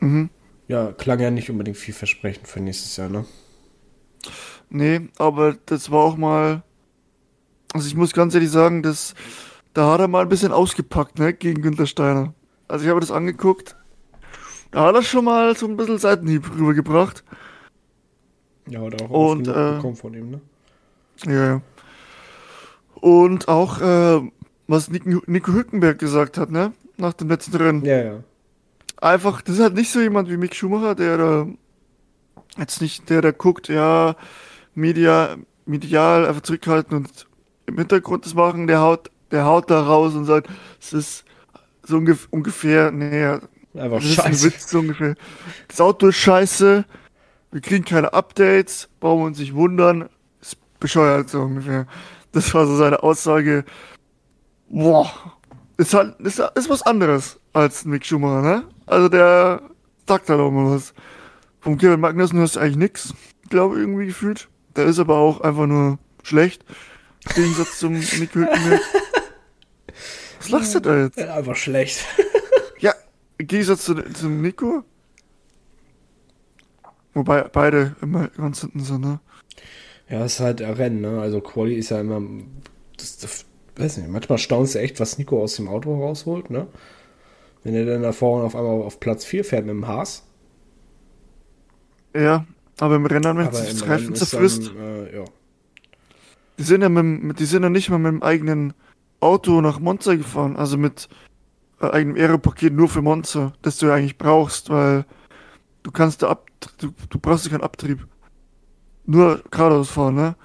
[0.00, 0.30] Mhm.
[0.68, 3.24] Ja, klang ja nicht unbedingt vielversprechend für nächstes Jahr, ne?
[4.68, 6.62] Nee, aber das war auch mal.
[7.72, 9.14] Also ich muss ganz ehrlich sagen, das,
[9.74, 12.34] da hat er mal ein bisschen ausgepackt, ne, gegen Günther Steiner.
[12.68, 13.76] Also ich habe das angeguckt.
[14.70, 17.24] Da hat er schon mal so ein bisschen Seitenhieb rübergebracht.
[18.68, 20.40] Ja, hat auch Und, äh, bekommen von ihm, ne?
[21.26, 21.62] Ja, ja.
[23.00, 24.20] Und auch, äh,
[24.66, 26.72] was Nico, Nico Hülkenberg gesagt hat, ne?
[26.96, 27.84] Nach dem letzten Rennen.
[27.84, 28.24] Ja, ja.
[29.00, 31.46] Einfach, das ist halt nicht so jemand wie Mick Schumacher, der da
[32.58, 34.16] jetzt nicht, der da guckt, ja,
[34.74, 37.26] Media, medial einfach zurückhalten und
[37.66, 40.48] im Hintergrund das machen, der haut, der haut da raus und sagt,
[40.80, 41.24] es ist
[41.82, 43.38] so ungef ungefähr, nee,
[43.74, 44.46] Einfach das ist ein scheiße.
[44.46, 45.14] Witz so ungefähr.
[45.68, 46.84] Das Auto ist scheiße,
[47.52, 50.08] wir kriegen keine Updates, brauchen wir uns nicht wundern,
[50.40, 51.86] ist bescheuert so ungefähr.
[52.32, 53.64] Das war so seine Aussage.
[54.68, 55.10] Boah,
[55.76, 58.64] ist halt, ist, ist was anderes als Mick Schumacher, ne?
[58.86, 59.62] Also der
[60.06, 60.94] sagt halt auch mal was.
[61.60, 63.14] Vom Kevin Magnussen hörst du eigentlich nix,
[63.48, 64.48] glaube ich, irgendwie gefühlt.
[64.76, 66.64] Der ist aber auch einfach nur schlecht.
[67.28, 68.80] Im Gegensatz zum Nick Hülkenberg.
[70.38, 71.18] Was lachst du da jetzt?
[71.18, 72.04] Einfach schlecht.
[72.78, 72.94] Ja,
[73.36, 74.84] im Gegensatz zu, zum Nico.
[77.12, 79.20] Wobei beide immer ganz hinten sind, ne?
[80.10, 81.20] Ja, es ist halt ein Rennen, ne?
[81.20, 82.20] Also Quali ist ja immer.
[82.96, 83.46] Das, das,
[83.76, 86.66] weiß nicht, manchmal staunst du echt, was Nico aus dem Auto rausholt, ne?
[87.62, 90.26] Wenn er dann da vorne auf einmal auf Platz 4 fährt mit dem Haas.
[92.14, 92.44] Ja,
[92.80, 95.24] aber im Rennen, wenn sich das Reifen zerfrisst, äh, ja.
[96.58, 98.72] die sind ja mit, die sind ja nicht mal mit dem eigenen
[99.20, 101.08] Auto nach Monza gefahren, also mit
[101.80, 105.04] äh, eigenem Aeropaket nur für Monza, das du ja eigentlich brauchst, weil
[105.82, 108.06] du kannst da ab, du, du brauchst ja keinen Abtrieb.
[109.06, 110.36] Nur geradeaus fahren, ne?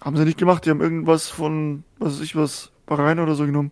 [0.00, 3.46] Haben sie nicht gemacht, die haben irgendwas von, was weiß ich was, Bahrain oder so
[3.46, 3.70] genommen.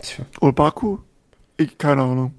[0.00, 0.24] Tja.
[0.40, 0.98] Oder Baku?
[1.56, 2.34] Ich, keine Ahnung.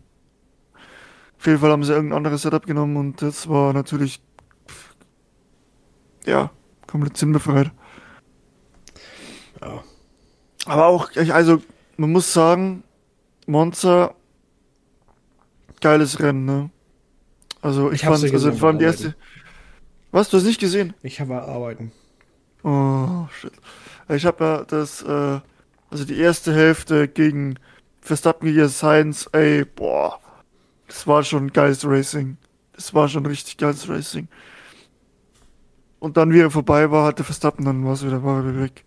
[1.38, 4.22] Auf jeden Fall haben sie irgendein anderes Setup genommen und das war natürlich,
[6.26, 6.52] ja,
[6.88, 7.72] komplett sinnbefreit.
[9.62, 9.84] Ja.
[10.66, 11.62] Aber auch, also,
[11.98, 12.84] man muss sagen,
[13.46, 14.16] Monza,
[15.82, 16.70] geiles Rennen, ne?
[17.62, 19.16] Also, ich, Ich fand, ja also, vor allem die erste.
[20.12, 20.94] Was, du hast nicht gesehen?
[21.04, 21.92] Ich habe arbeiten.
[22.64, 23.52] Oh, shit.
[24.10, 25.40] Ich habe ja das, äh,
[25.90, 27.60] also die erste Hälfte gegen
[28.02, 30.20] Verstappen gegen Sainz, ey, boah,
[30.88, 32.38] das war schon geiles Racing.
[32.74, 34.28] Das war schon richtig geiles Racing.
[36.00, 38.64] Und dann, wie er vorbei war, hatte Verstappen, dann war es wieder, war er wieder
[38.64, 38.86] weg.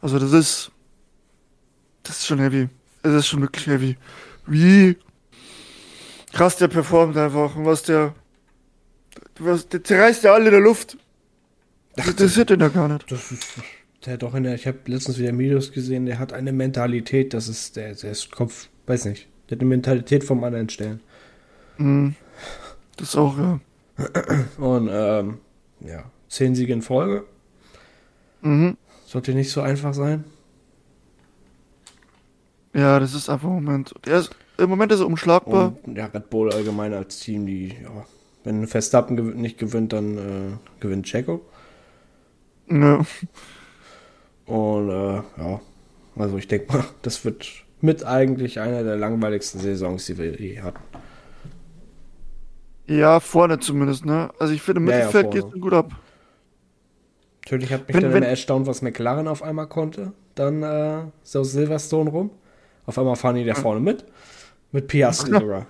[0.00, 0.72] Also das ist,
[2.02, 2.68] das ist schon heavy.
[3.02, 3.96] Es ist schon wirklich heavy.
[4.46, 4.98] Wie
[6.32, 8.14] krass der performt einfach und was der,
[9.38, 10.96] was, der zerreißt ja alle in der Luft.
[11.96, 13.10] Das interessiert den ja gar nicht.
[13.10, 13.46] Das ist,
[14.04, 17.34] der hat doch in der, ich habe letztens wieder Videos gesehen, der hat eine Mentalität,
[17.34, 21.00] das ist, der, der ist Kopf, weiß nicht, der hat eine Mentalität vom anderen Stellen.
[21.76, 22.16] Mhm.
[22.96, 23.60] Das auch, ja.
[24.58, 25.38] Und, ähm,
[25.80, 27.24] ja, zehn Siege in Folge,
[28.40, 28.76] Mhm.
[29.06, 30.24] sollte nicht so einfach sein.
[32.74, 33.94] Ja, das ist einfach Moment.
[34.06, 34.30] Der ist,
[34.62, 35.74] Im Moment ist er unschlagbar.
[35.82, 38.06] Und ja, Red Bull allgemein als Team, die, ja,
[38.44, 41.40] wenn Verstappen gew nicht gewinnt, dann äh, gewinnt Checo.
[42.70, 43.04] Ja.
[44.46, 45.60] Und äh, ja,
[46.16, 47.46] also ich denke mal, das wird
[47.80, 50.80] mit eigentlich einer der langweiligsten Saisons, die wir je hatten.
[52.86, 54.30] ja, vorne zumindest, ne?
[54.38, 55.40] Also ich finde, im Ja, ja, Mittelfeld vorne.
[55.50, 55.90] geht's gut ab.
[57.44, 60.12] Natürlich hat mich Wenn- dann wenn- erstaunt, was McLaren auf einmal konnte.
[60.34, 62.30] Dann äh, so Silverstone rum.
[62.86, 64.04] Auf einmal fahren die da vorne mit.
[64.72, 65.40] Mit Piastri Ja.
[65.40, 65.66] sogar.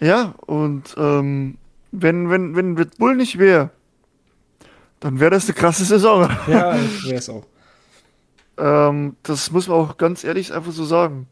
[0.00, 1.56] Ja, und ähm,
[1.92, 3.70] wenn, wenn, wenn Red Bull nicht wäre,
[5.00, 6.28] dann wäre das eine krasse Saison.
[6.48, 7.46] Ja, wäre es auch.
[8.58, 11.26] ähm, das muss man auch ganz ehrlich einfach so sagen.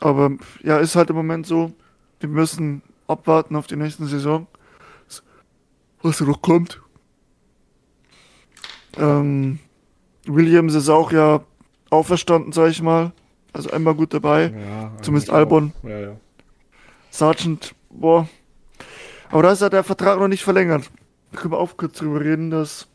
[0.00, 1.72] Aber ja, ist halt im Moment so,
[2.20, 4.46] wir müssen abwarten auf die nächsten Saison,
[6.02, 6.80] was da noch kommt.
[8.98, 9.60] Ähm,
[10.26, 11.42] Williams ist auch ja
[11.90, 13.12] auferstanden, sag ich mal.
[13.52, 14.52] Also einmal gut dabei.
[14.56, 15.72] Ja, Zumindest Albon.
[15.82, 16.16] Ja, ja.
[17.10, 18.28] Sargent, boah.
[19.30, 20.90] Aber da ist ja der Vertrag noch nicht verlängert.
[21.30, 22.88] Da können wir auch kurz drüber reden, dass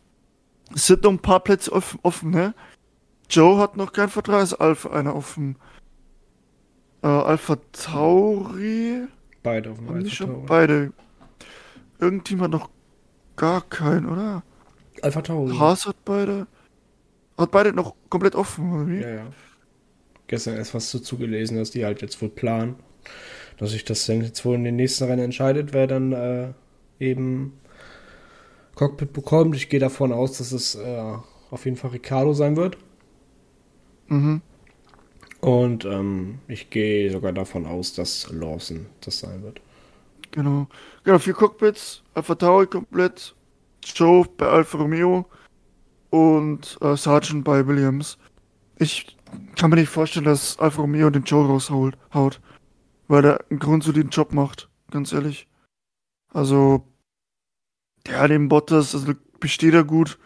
[0.74, 2.54] es sind noch ein paar Plätze offen, offen ne?
[3.30, 5.58] Joe hat noch keinen Vertrag, ist Alpha einer offen.
[7.04, 9.08] Äh, Alpha Tauri,
[9.44, 10.46] Beide auf dem Alpha schon Tauri.
[10.48, 10.94] beide.
[12.00, 12.70] Irgendein Team hat noch
[13.36, 14.44] gar keinen, oder?
[15.02, 15.56] Alpha Tauri.
[15.56, 16.48] Haas hat beide.
[17.38, 19.02] Hat beide noch komplett offen, oder wie?
[19.02, 19.26] Ja, ja.
[20.28, 22.76] Gestern erst was dazu gelesen, dass die halt jetzt wohl planen,
[23.58, 26.54] dass sich das dann jetzt wohl in den nächsten Rennen entscheidet, wer dann äh,
[27.00, 27.54] eben
[28.76, 29.56] Cockpit bekommt.
[29.56, 31.14] Ich gehe davon aus, dass es äh,
[31.50, 32.78] auf jeden Fall Ricardo sein wird.
[34.08, 34.42] Mhm.
[35.42, 39.62] Und ähm, ich gehe sogar davon aus, dass Lawson das sein wird.
[40.32, 40.68] Genau.
[41.04, 43.36] Genau, vier Cockpits, Alpha Tauri komplett,
[43.84, 45.26] Joe bei Alfa Romeo
[46.10, 48.18] und äh, Sargent bei Williams.
[48.78, 49.17] Ich
[49.56, 52.42] kann mir nicht vorstellen, dass Alfa Romeo den Joe raushaut, haut,
[53.08, 55.48] weil er einen grundsoliden Job macht, ganz ehrlich.
[56.34, 56.86] Also,
[58.08, 60.18] ja, dem Bottas, also besteht er gut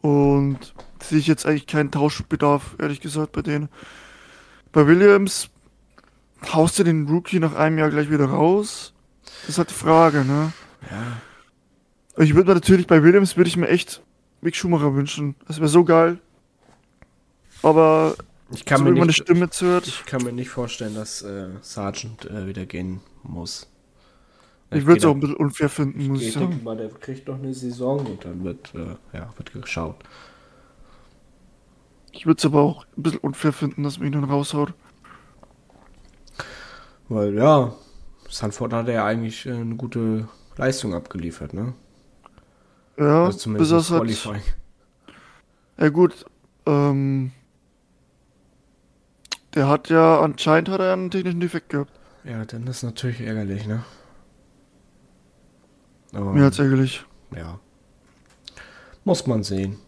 [0.00, 3.68] und sehe ich jetzt eigentlich keinen Tauschbedarf, ehrlich gesagt, bei denen.
[4.72, 5.50] Bei Williams
[6.52, 8.94] haust du den Rookie nach einem Jahr gleich wieder raus?
[9.24, 10.52] Das ist halt die Frage, ne?
[10.90, 12.22] Ja.
[12.22, 14.02] Ich würde mir natürlich bei Williams würde ich mir echt
[14.40, 15.34] Mick Schumacher wünschen.
[15.46, 16.18] Das wäre so geil.
[17.62, 18.16] Aber
[18.52, 22.24] Ich kann, so mir nicht, Stimme zuhört, ich kann mir nicht vorstellen, dass äh, Sargent
[22.26, 23.68] äh, wieder gehen muss.
[24.70, 26.62] ich würde es auch ein bisschen unfair finden, muss Ich ich denke sagen.
[26.62, 29.96] mal, der kriegt noch eine Saison und dann wird, äh, ja, wird geschaut.
[32.12, 34.72] Ich würde es aber auch ein bisschen unfair finden, dass man ihn dann raushaut.
[37.08, 37.74] Weil ja,
[38.28, 41.74] Sanford hat ja eigentlich äh, eine gute Leistung abgeliefert, ne?
[42.98, 44.06] Ja, Also bis zumindest er das es hat.
[44.06, 44.42] Qualifying.
[45.78, 46.24] Ja gut,
[46.66, 47.32] ähm,
[49.54, 51.92] der hat ja anscheinend hat er einen technischen Defekt gehabt.
[52.24, 53.84] Ja, dann ist natürlich ärgerlich, ne?
[56.12, 57.04] Aber, Mehr als ärgerlich.
[57.34, 57.58] ja.
[59.04, 59.78] Muss man sehen.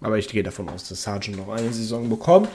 [0.00, 2.48] Aber ich gehe davon aus, dass Sargent noch eine Saison bekommt.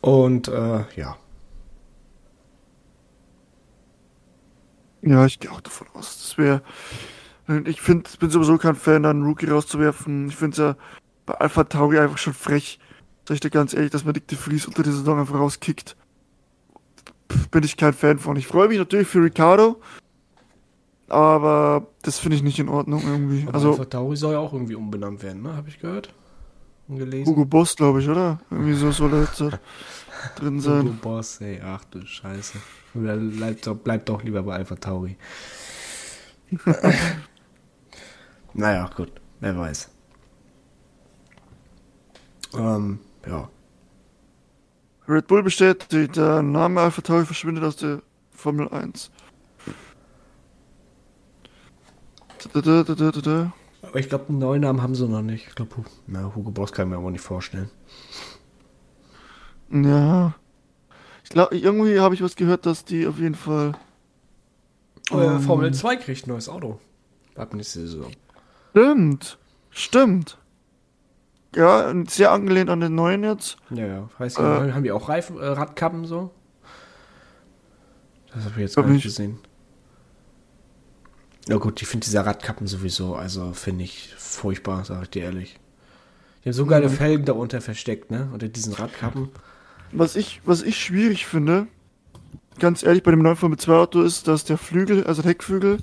[0.00, 1.16] Und äh, ja,
[5.06, 6.18] Ja, ich gehe auch davon aus.
[6.20, 6.62] Das wäre.
[7.64, 10.28] Ich finde, bin sowieso kein Fan, einen Rookie rauszuwerfen.
[10.28, 10.76] Ich finde es ja
[11.26, 12.78] bei Alpha Tauri einfach schon frech.
[13.28, 15.96] Sag ich dir ganz ehrlich, dass man Dick de Vries unter der Saison einfach rauskickt.
[17.50, 18.36] Bin ich kein Fan von.
[18.36, 19.80] Ich freue mich natürlich für Ricardo.
[21.08, 23.42] Aber das finde ich nicht in Ordnung irgendwie.
[23.42, 25.56] aber Also Alpha Tauri soll ja auch irgendwie umbenannt werden, ne?
[25.56, 26.12] Habe ich gehört
[26.88, 27.30] und gelesen.
[27.30, 28.40] Hugo Boss, glaube ich, oder?
[28.50, 29.38] Irgendwie so soll er jetzt
[30.36, 30.98] drin Hugo sein.
[31.00, 32.58] Boss, ey, ach du Scheiße.
[32.94, 35.16] Oder Bleibt doch, bleibt doch lieber bei Alpha Tauri.
[38.54, 39.90] naja, gut, wer weiß.
[42.58, 43.48] Ähm, ja.
[45.08, 49.10] Red Bull bestätigt, der Name Alpha Tauri verschwindet aus der Formel 1.
[52.52, 53.52] Da, da, da.
[53.82, 55.48] Aber ich glaube, einen neuen Namen haben sie noch nicht.
[55.48, 57.70] Ich glaube, na, Hugo Boss kann ich mir aber nicht vorstellen.
[59.70, 60.34] Ja.
[61.24, 63.72] Ich glaube, irgendwie habe ich was gehört, dass die auf jeden Fall.
[65.10, 66.78] Ähm, Formel 2 kriegt ein neues Auto.
[67.36, 68.10] Ab nächste Saison.
[68.70, 69.38] Stimmt.
[69.70, 70.38] Stimmt.
[71.56, 73.56] Ja, sehr angelehnt an den neuen jetzt.
[73.70, 74.08] Ja, ja.
[74.18, 74.42] Heißt, Äh.
[74.72, 76.30] haben die auch Reifen, äh, Radkappen so?
[78.34, 79.16] Das habe ich jetzt Glaub gar nicht nicht.
[79.16, 79.38] gesehen.
[81.48, 85.58] Ja gut, ich finde diese Radkappen sowieso, also finde ich furchtbar, sag ich dir ehrlich.
[86.44, 86.92] Die haben so geile Mhm.
[86.92, 88.28] Felgen darunter versteckt, ne?
[88.32, 89.30] Unter diesen Radkappen.
[89.92, 91.68] Was ich, was ich schwierig finde,
[92.58, 95.78] ganz ehrlich, bei dem neuen Formel 2 Auto ist, dass der Flügel, also der Heckflügel,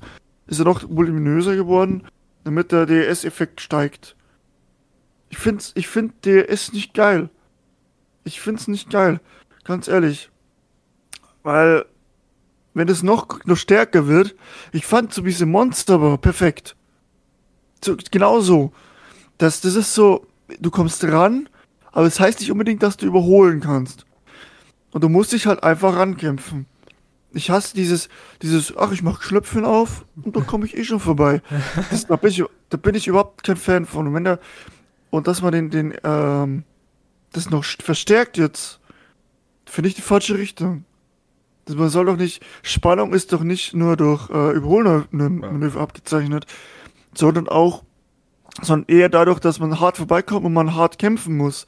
[0.47, 2.03] ist ja noch voluminöser geworden,
[2.43, 4.15] damit der DRS-Effekt steigt.
[5.34, 7.28] Ich find's, ich find DRS nicht geil.
[8.24, 9.19] Ich find's nicht geil.
[9.63, 10.30] Ganz ehrlich.
[11.41, 11.86] Weil,
[12.76, 14.36] wenn es noch, noch stärker wird,
[14.74, 16.76] ich fand so diese Monster war perfekt.
[17.84, 18.74] So, genau so.
[19.39, 20.28] Das, das ist so,
[20.60, 21.50] du kommst ran,
[21.91, 24.06] aber es heißt nicht unbedingt, dass du überholen kannst.
[24.91, 26.67] Und du musst dich halt einfach rankämpfen.
[27.32, 28.08] Ich hasse dieses,
[28.43, 31.41] dieses, ach, ich mach Schlöpfen auf und dann komme ich eh schon vorbei.
[31.89, 34.06] Das, da, bin ich, da bin ich überhaupt kein Fan von.
[34.06, 34.39] Und wenn der,
[35.13, 36.63] und dass man den, den, ähm,
[37.34, 38.80] das noch st- verstärkt jetzt,
[39.63, 40.86] finde ich die falsche Richtung.
[41.65, 46.47] Das, man soll doch nicht, Spannung ist doch nicht nur durch äh, Überholmanöver abgezeichnet,
[47.13, 47.84] sondern auch,
[48.63, 51.67] sondern eher dadurch, dass man hart vorbeikommt und man hart kämpfen muss.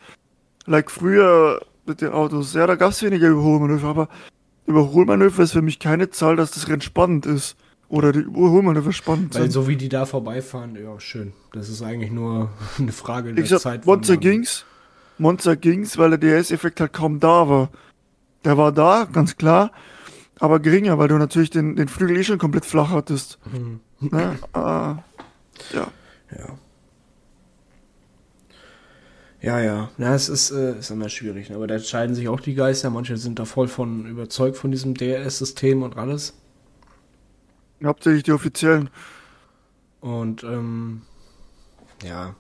[0.65, 4.09] Like früher mit den Autos, ja, da gab es weniger Überholmanöver, aber
[4.65, 7.57] Überholmanöver ist für mich keine Zahl, dass das Rennen spannend ist.
[7.87, 9.51] Oder die Überholmanöver spannend Weil sind.
[9.51, 11.33] so wie die da vorbeifahren, ja, schön.
[11.53, 13.85] Das ist eigentlich nur eine Frage der gesagt, Zeit.
[13.85, 14.65] Monster ging's.
[15.17, 17.69] Monster ging's, weil der DS-Effekt halt kaum da war.
[18.43, 19.71] Der war da, ganz klar,
[20.39, 23.39] aber geringer, weil du natürlich den, den Flügel eh schon komplett flach hattest.
[23.51, 23.79] Mhm.
[24.01, 24.37] Ne?
[24.53, 25.01] äh, ja.
[25.73, 26.57] Ja.
[29.41, 29.89] Ja, ja.
[29.97, 31.49] Na, es ist, äh, ist immer schwierig.
[31.49, 31.55] ne?
[31.55, 32.89] Aber da entscheiden sich auch die Geister.
[32.89, 36.33] Manche sind da voll von überzeugt von diesem DRS-System und alles.
[37.85, 38.89] Hauptsächlich die offiziellen.
[40.01, 41.01] Und ähm,
[42.03, 42.35] ja.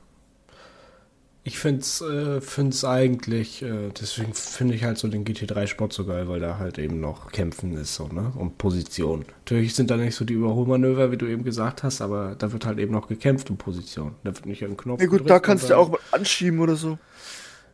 [1.47, 5.93] Ich finde es äh, find's eigentlich, äh, deswegen finde ich halt so den GT3 Sport
[5.93, 8.33] so geil, weil da halt eben noch Kämpfen ist, so, ne?
[8.35, 9.25] Um Position.
[9.41, 12.65] Natürlich sind da nicht so die Überholmanöver, wie du eben gesagt hast, aber da wird
[12.65, 14.15] halt eben noch gekämpft um Position.
[14.23, 14.99] Da wird nicht ein Knopf.
[14.99, 16.97] Ja gut, da und kannst du auch mal anschieben oder so.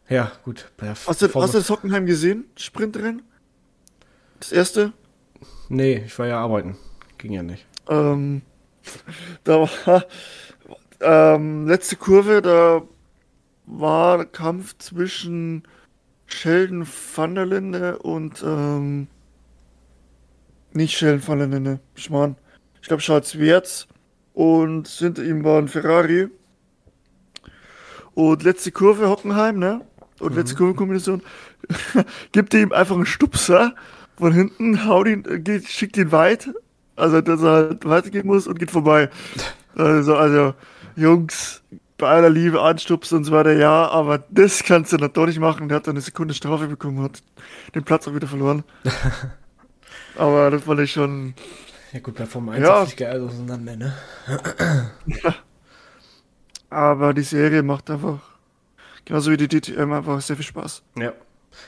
[0.09, 0.69] Ja, gut.
[0.81, 2.43] Hast du, hast du das Hockenheim gesehen?
[2.57, 3.21] Sprintrennen?
[4.41, 4.91] Das erste?
[5.69, 6.75] Nee, ich war ja arbeiten.
[7.21, 7.67] Ging ja nicht.
[7.87, 8.41] Ähm,
[9.43, 10.05] da war
[11.01, 12.81] ähm, letzte Kurve, da
[13.67, 15.63] war der Kampf zwischen
[16.25, 19.07] Sheldon van der Linde und ähm,
[20.73, 22.37] nicht Sheldon van der Linde, Schmarrn.
[22.81, 23.87] Ich glaube Charles Wertz
[24.33, 26.27] und hinter ihm war ein Ferrari.
[28.15, 29.85] Und letzte Kurve Hockenheim, ne?
[30.19, 31.21] Und letzte Kurvenkombination
[32.31, 33.75] gibt ihm einfach einen Stupser
[34.17, 36.49] von hinten, haut ihn, geht, schickt ihn weit,
[36.95, 39.09] also dass er halt weitergehen muss und geht vorbei.
[39.73, 40.53] Also, also
[40.97, 41.63] Jungs,
[41.97, 45.39] bei aller Liebe anstupsen und so weiter, ja, aber das kannst du dann doch nicht
[45.39, 45.69] machen.
[45.69, 47.23] Der hat dann eine Sekunde Strafe bekommen, hat
[47.73, 48.65] den Platz auch wieder verloren.
[50.17, 51.33] aber das fand ich schon,
[51.93, 52.83] Ja gut, bei Formel 1 Ja.
[52.83, 52.89] ja.
[52.97, 53.93] ja alles auseinander, ne?
[56.69, 58.19] aber die Serie macht einfach,
[59.05, 60.83] genauso wie die DTM, einfach sehr viel Spaß.
[60.97, 61.13] Ja.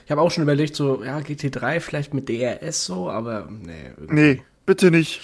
[0.06, 3.92] Ich habe auch schon überlegt, so, ja, GT3 vielleicht mit DRS so, aber nee.
[3.98, 5.22] irgendwie- Nee, bitte nicht.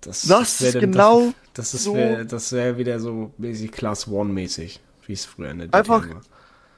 [0.00, 3.70] Das, Das ist dann- genau Das, das ist so- wär, das wäre wieder so mäßig
[3.72, 6.20] Class One mäßig, wie es früher in der Einfach- war.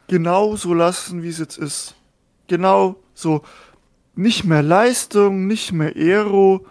[0.08, 1.94] genau so lassen, wie es jetzt ist.
[2.48, 3.42] Genau so.
[4.14, 6.66] Nicht mehr Leistung, nicht mehr Aero.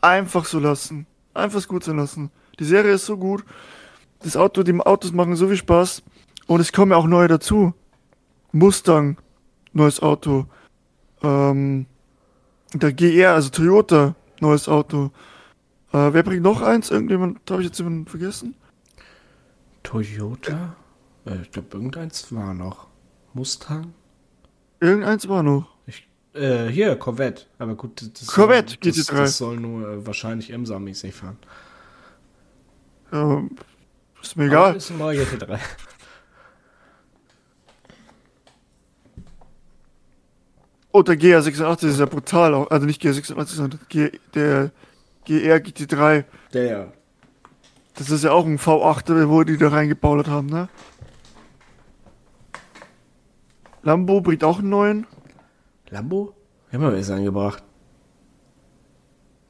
[0.00, 1.06] Einfach so lassen.
[1.34, 2.30] Einfach es gut sein lassen.
[2.58, 3.44] Die Serie ist so gut.
[4.20, 6.02] Das Auto, die Autos machen so viel Spaß.
[6.46, 7.72] Und es kommen ja auch neue dazu.
[8.52, 9.18] Mustang,
[9.72, 10.46] neues Auto.
[11.22, 11.86] Ähm,
[12.72, 15.10] der GR, also Toyota, neues Auto.
[15.92, 16.90] Äh, wer bringt noch eins?
[16.90, 18.54] Irgendjemand, habe ich jetzt jemanden vergessen?
[19.82, 20.76] Toyota?
[21.26, 22.88] Äh, ich glaube, irgendeins war noch.
[23.34, 23.94] Mustang?
[24.80, 25.68] Irgendeins war noch.
[25.86, 27.44] Ich, äh, hier, Corvette.
[27.58, 29.16] Aber gut, das, Corvette, soll, das, GT3.
[29.16, 31.38] das soll nur äh, wahrscheinlich IMSA-mäßig fahren.
[33.12, 33.50] Ähm,
[34.22, 34.76] ist mir Aber egal.
[34.76, 35.58] ist ein neuer GT3.
[40.96, 42.70] Oh, der GR86 ist ja brutal auch.
[42.70, 44.70] Also nicht GR86, sondern G der
[45.26, 46.24] GR GT3.
[46.54, 46.92] Der ja.
[47.96, 50.70] Das ist ja auch ein V8, wo die da reingebaut haben, ne?
[53.82, 55.06] Lambo bringt auch einen neuen.
[55.90, 56.32] Lambo?
[56.70, 57.62] Wir haben wir was angebracht.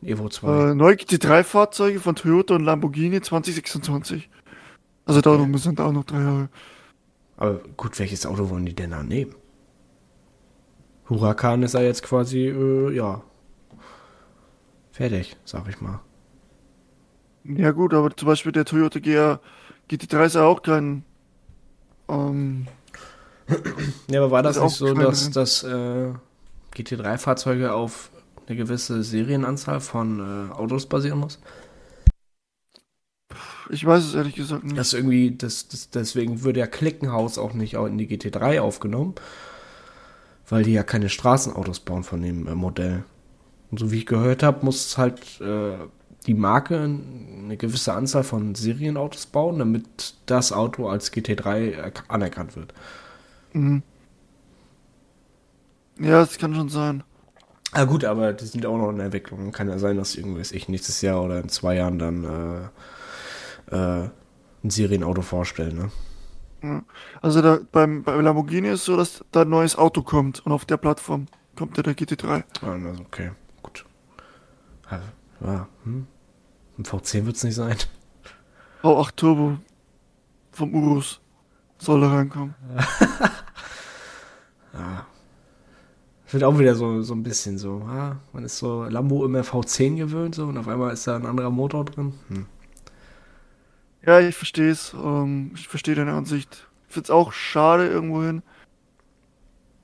[0.03, 0.71] Evo 2.
[0.71, 4.29] Äh, neue GT3-Fahrzeuge von Toyota und Lamborghini 2026.
[5.05, 6.49] Also dauert noch ein bisschen, dauert noch drei Jahre.
[7.37, 9.37] Aber gut, welches Auto wollen die denn da nehmen?
[11.09, 13.23] Huracan ist ja jetzt quasi, äh, ja.
[14.91, 16.01] Fertig, sag ich mal.
[17.45, 19.41] Ja gut, aber zum Beispiel der Toyota GR
[19.91, 21.05] GT3 ist ja auch kein...
[22.09, 22.67] Ähm,
[24.09, 26.13] Ja, aber war das nicht so, dass, dass äh,
[26.75, 28.11] GT3-Fahrzeuge auf
[28.47, 31.39] eine gewisse Serienanzahl von äh, Autos basieren muss?
[33.71, 34.77] ich weiß es ehrlich gesagt nicht.
[34.77, 39.15] Das irgendwie, das, das, deswegen würde ja Klickenhaus auch nicht in die GT3 aufgenommen,
[40.49, 43.05] weil die ja keine Straßenautos bauen von dem äh, Modell.
[43.71, 45.77] Und so wie ich gehört habe, muss halt äh,
[46.27, 52.57] die Marke eine gewisse Anzahl von Serienautos bauen, damit das Auto als GT3 erk- anerkannt
[52.57, 52.75] wird.
[53.55, 53.83] Mhm.
[55.99, 57.03] Ja, das kann schon sein.
[57.73, 59.53] Ah gut, aber die sind auch noch in der Entwicklung.
[59.53, 62.71] Kann ja sein, dass irgendwie ich nächstes Jahr oder in zwei Jahren dann
[63.71, 64.09] äh, äh,
[64.65, 65.77] ein Serienauto vorstellen.
[65.77, 65.91] Ne?
[66.67, 66.83] Ja.
[67.23, 70.65] Also da, beim, bei Lamborghini ist so, dass da ein neues Auto kommt und auf
[70.65, 72.45] der Plattform kommt ja der GT3.
[72.63, 73.31] Ah, also okay,
[73.63, 73.85] gut.
[74.91, 75.01] Ja,
[75.45, 76.07] ja hm.
[76.79, 77.77] Ein V10 wird es nicht sein.
[78.83, 79.59] V8 Turbo
[80.53, 81.21] vom Urus
[81.79, 82.55] soll da reinkommen.
[84.77, 85.07] Ja.
[86.31, 87.83] Wird auch wieder so, so ein bisschen so.
[87.89, 91.25] Ah, man ist so Lambo immer V10 gewöhnt so und auf einmal ist da ein
[91.25, 92.15] anderer Motor drin.
[92.29, 92.47] Hm.
[94.07, 94.93] Ja, ich verstehe es.
[94.95, 96.69] Ähm, ich verstehe deine Ansicht.
[96.89, 98.43] Ich find's auch schade irgendwohin.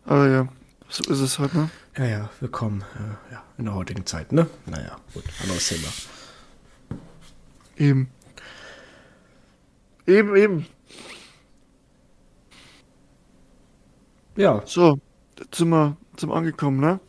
[0.05, 0.49] Aber ja,
[0.89, 1.71] so ist es halt, ne?
[1.97, 4.49] Ja, ja, willkommen äh, ja, in der heutigen Zeit, ne?
[4.67, 5.89] Naja, gut, anderes Thema.
[7.77, 8.11] Eben.
[10.07, 10.67] Eben, eben.
[14.37, 14.99] Ja, So,
[15.39, 17.01] jetzt sind wir zum Angekommen, ne?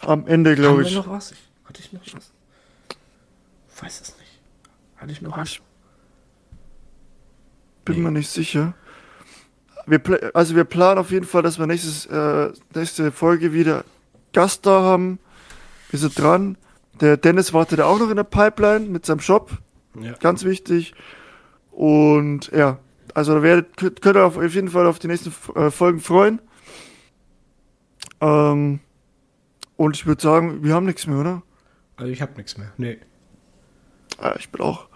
[0.00, 0.94] Am Ende, glaube Haben wir ich.
[0.94, 1.32] noch was?
[1.32, 2.32] Ich, hatte ich noch was?
[3.80, 4.23] Weiß es nicht.
[5.04, 5.60] Hatte ich noch ich
[7.84, 8.00] bin Nee.
[8.04, 8.72] mir nicht sicher.
[9.84, 10.00] Wir,
[10.32, 13.84] also wir planen auf jeden Fall, dass wir nächstes, äh, nächste Folge wieder
[14.32, 15.18] Gast da haben.
[15.90, 16.56] Wir sind dran.
[17.02, 19.50] Der Dennis wartet auch noch in der Pipeline mit seinem Shop.
[20.00, 20.12] Ja.
[20.12, 20.94] Ganz wichtig.
[21.70, 22.78] Und ja,
[23.12, 26.40] also da werdet, könnt, könnt ihr auf jeden Fall auf die nächsten äh, Folgen freuen.
[28.22, 28.80] Ähm,
[29.76, 31.42] und ich würde sagen, wir haben nichts mehr, oder?
[31.96, 32.72] Also ich habe nichts mehr.
[32.78, 32.96] Nee.
[34.18, 34.86] Ah, ich bin auch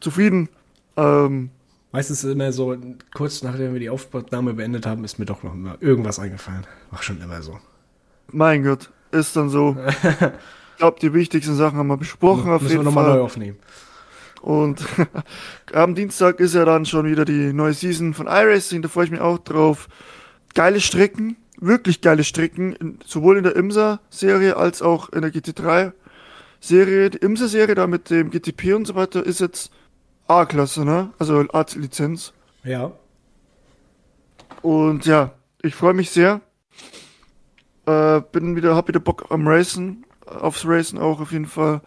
[0.00, 0.48] zufrieden.
[0.96, 1.50] Ähm,
[1.92, 2.76] Meistens ist immer so,
[3.14, 6.66] kurz nachdem wir die Aufnahme beendet haben, ist mir doch noch immer irgendwas eingefallen.
[6.90, 7.58] War schon immer so.
[8.30, 9.76] mein Gott, ist dann so.
[10.02, 13.58] ich glaube, die wichtigsten Sachen haben wir besprochen auf Müssen jeden wir nochmal neu aufnehmen.
[14.42, 14.84] Und
[15.72, 19.10] am Dienstag ist ja dann schon wieder die neue Season von iRacing, da freue ich
[19.10, 19.88] mich auch drauf.
[20.54, 25.30] Geile Strecken, wirklich geile Strecken, sowohl in der IMSA-Serie als auch in der
[26.62, 27.10] GT3-Serie.
[27.10, 29.70] Die IMSA-Serie da mit dem GTP und so weiter ist jetzt
[30.26, 31.12] A-Klasse, ne?
[31.18, 32.32] Also A-Lizenz.
[32.64, 32.92] Ja.
[34.62, 35.32] Und ja,
[35.62, 36.40] ich freue mich sehr.
[37.86, 41.80] Äh, bin wieder, hab wieder Bock am Racen, aufs Racen auch auf jeden Fall.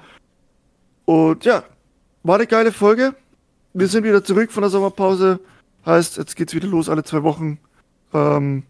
[1.06, 1.64] Und ja,
[2.24, 3.16] war eine geile Folge.
[3.74, 5.40] Wir sind wieder zurück von der Sommerpause.
[5.86, 7.60] Heißt, jetzt geht's wieder los alle zwei Wochen.
[8.14, 8.64] Ähm,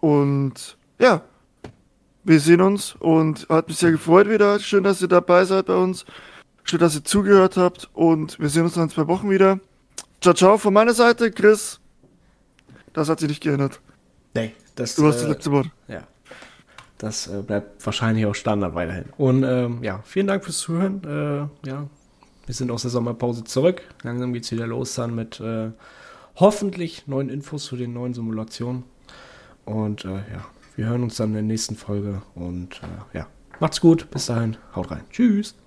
[0.00, 1.22] und ja,
[2.24, 4.58] wir sehen uns und hat mich sehr gefreut wieder.
[4.60, 6.04] Schön, dass ihr dabei seid bei uns.
[6.64, 9.58] Schön, dass ihr zugehört habt und wir sehen uns dann in zwei Wochen wieder.
[10.20, 11.80] Ciao, ciao von meiner Seite, Chris.
[12.92, 13.80] Das hat sich nicht geändert.
[14.34, 15.68] Nee, das, Du hast das äh, letzte Wort.
[15.88, 16.02] ja.
[16.98, 19.06] Das äh, bleibt wahrscheinlich auch Standard weiterhin.
[19.16, 21.02] Und ähm, ja, vielen Dank fürs Zuhören.
[21.02, 21.88] Äh, ja,
[22.46, 23.82] wir sind aus der Sommerpause zurück.
[24.04, 25.72] Langsam geht's wieder los dann mit äh,
[26.36, 28.84] hoffentlich neuen Infos zu den neuen Simulationen.
[29.64, 30.44] Und äh, ja,
[30.76, 32.22] wir hören uns dann in der nächsten Folge.
[32.34, 33.26] Und äh, ja,
[33.60, 34.10] macht's gut.
[34.10, 34.56] Bis dahin.
[34.74, 35.04] Haut rein.
[35.10, 35.61] Tschüss.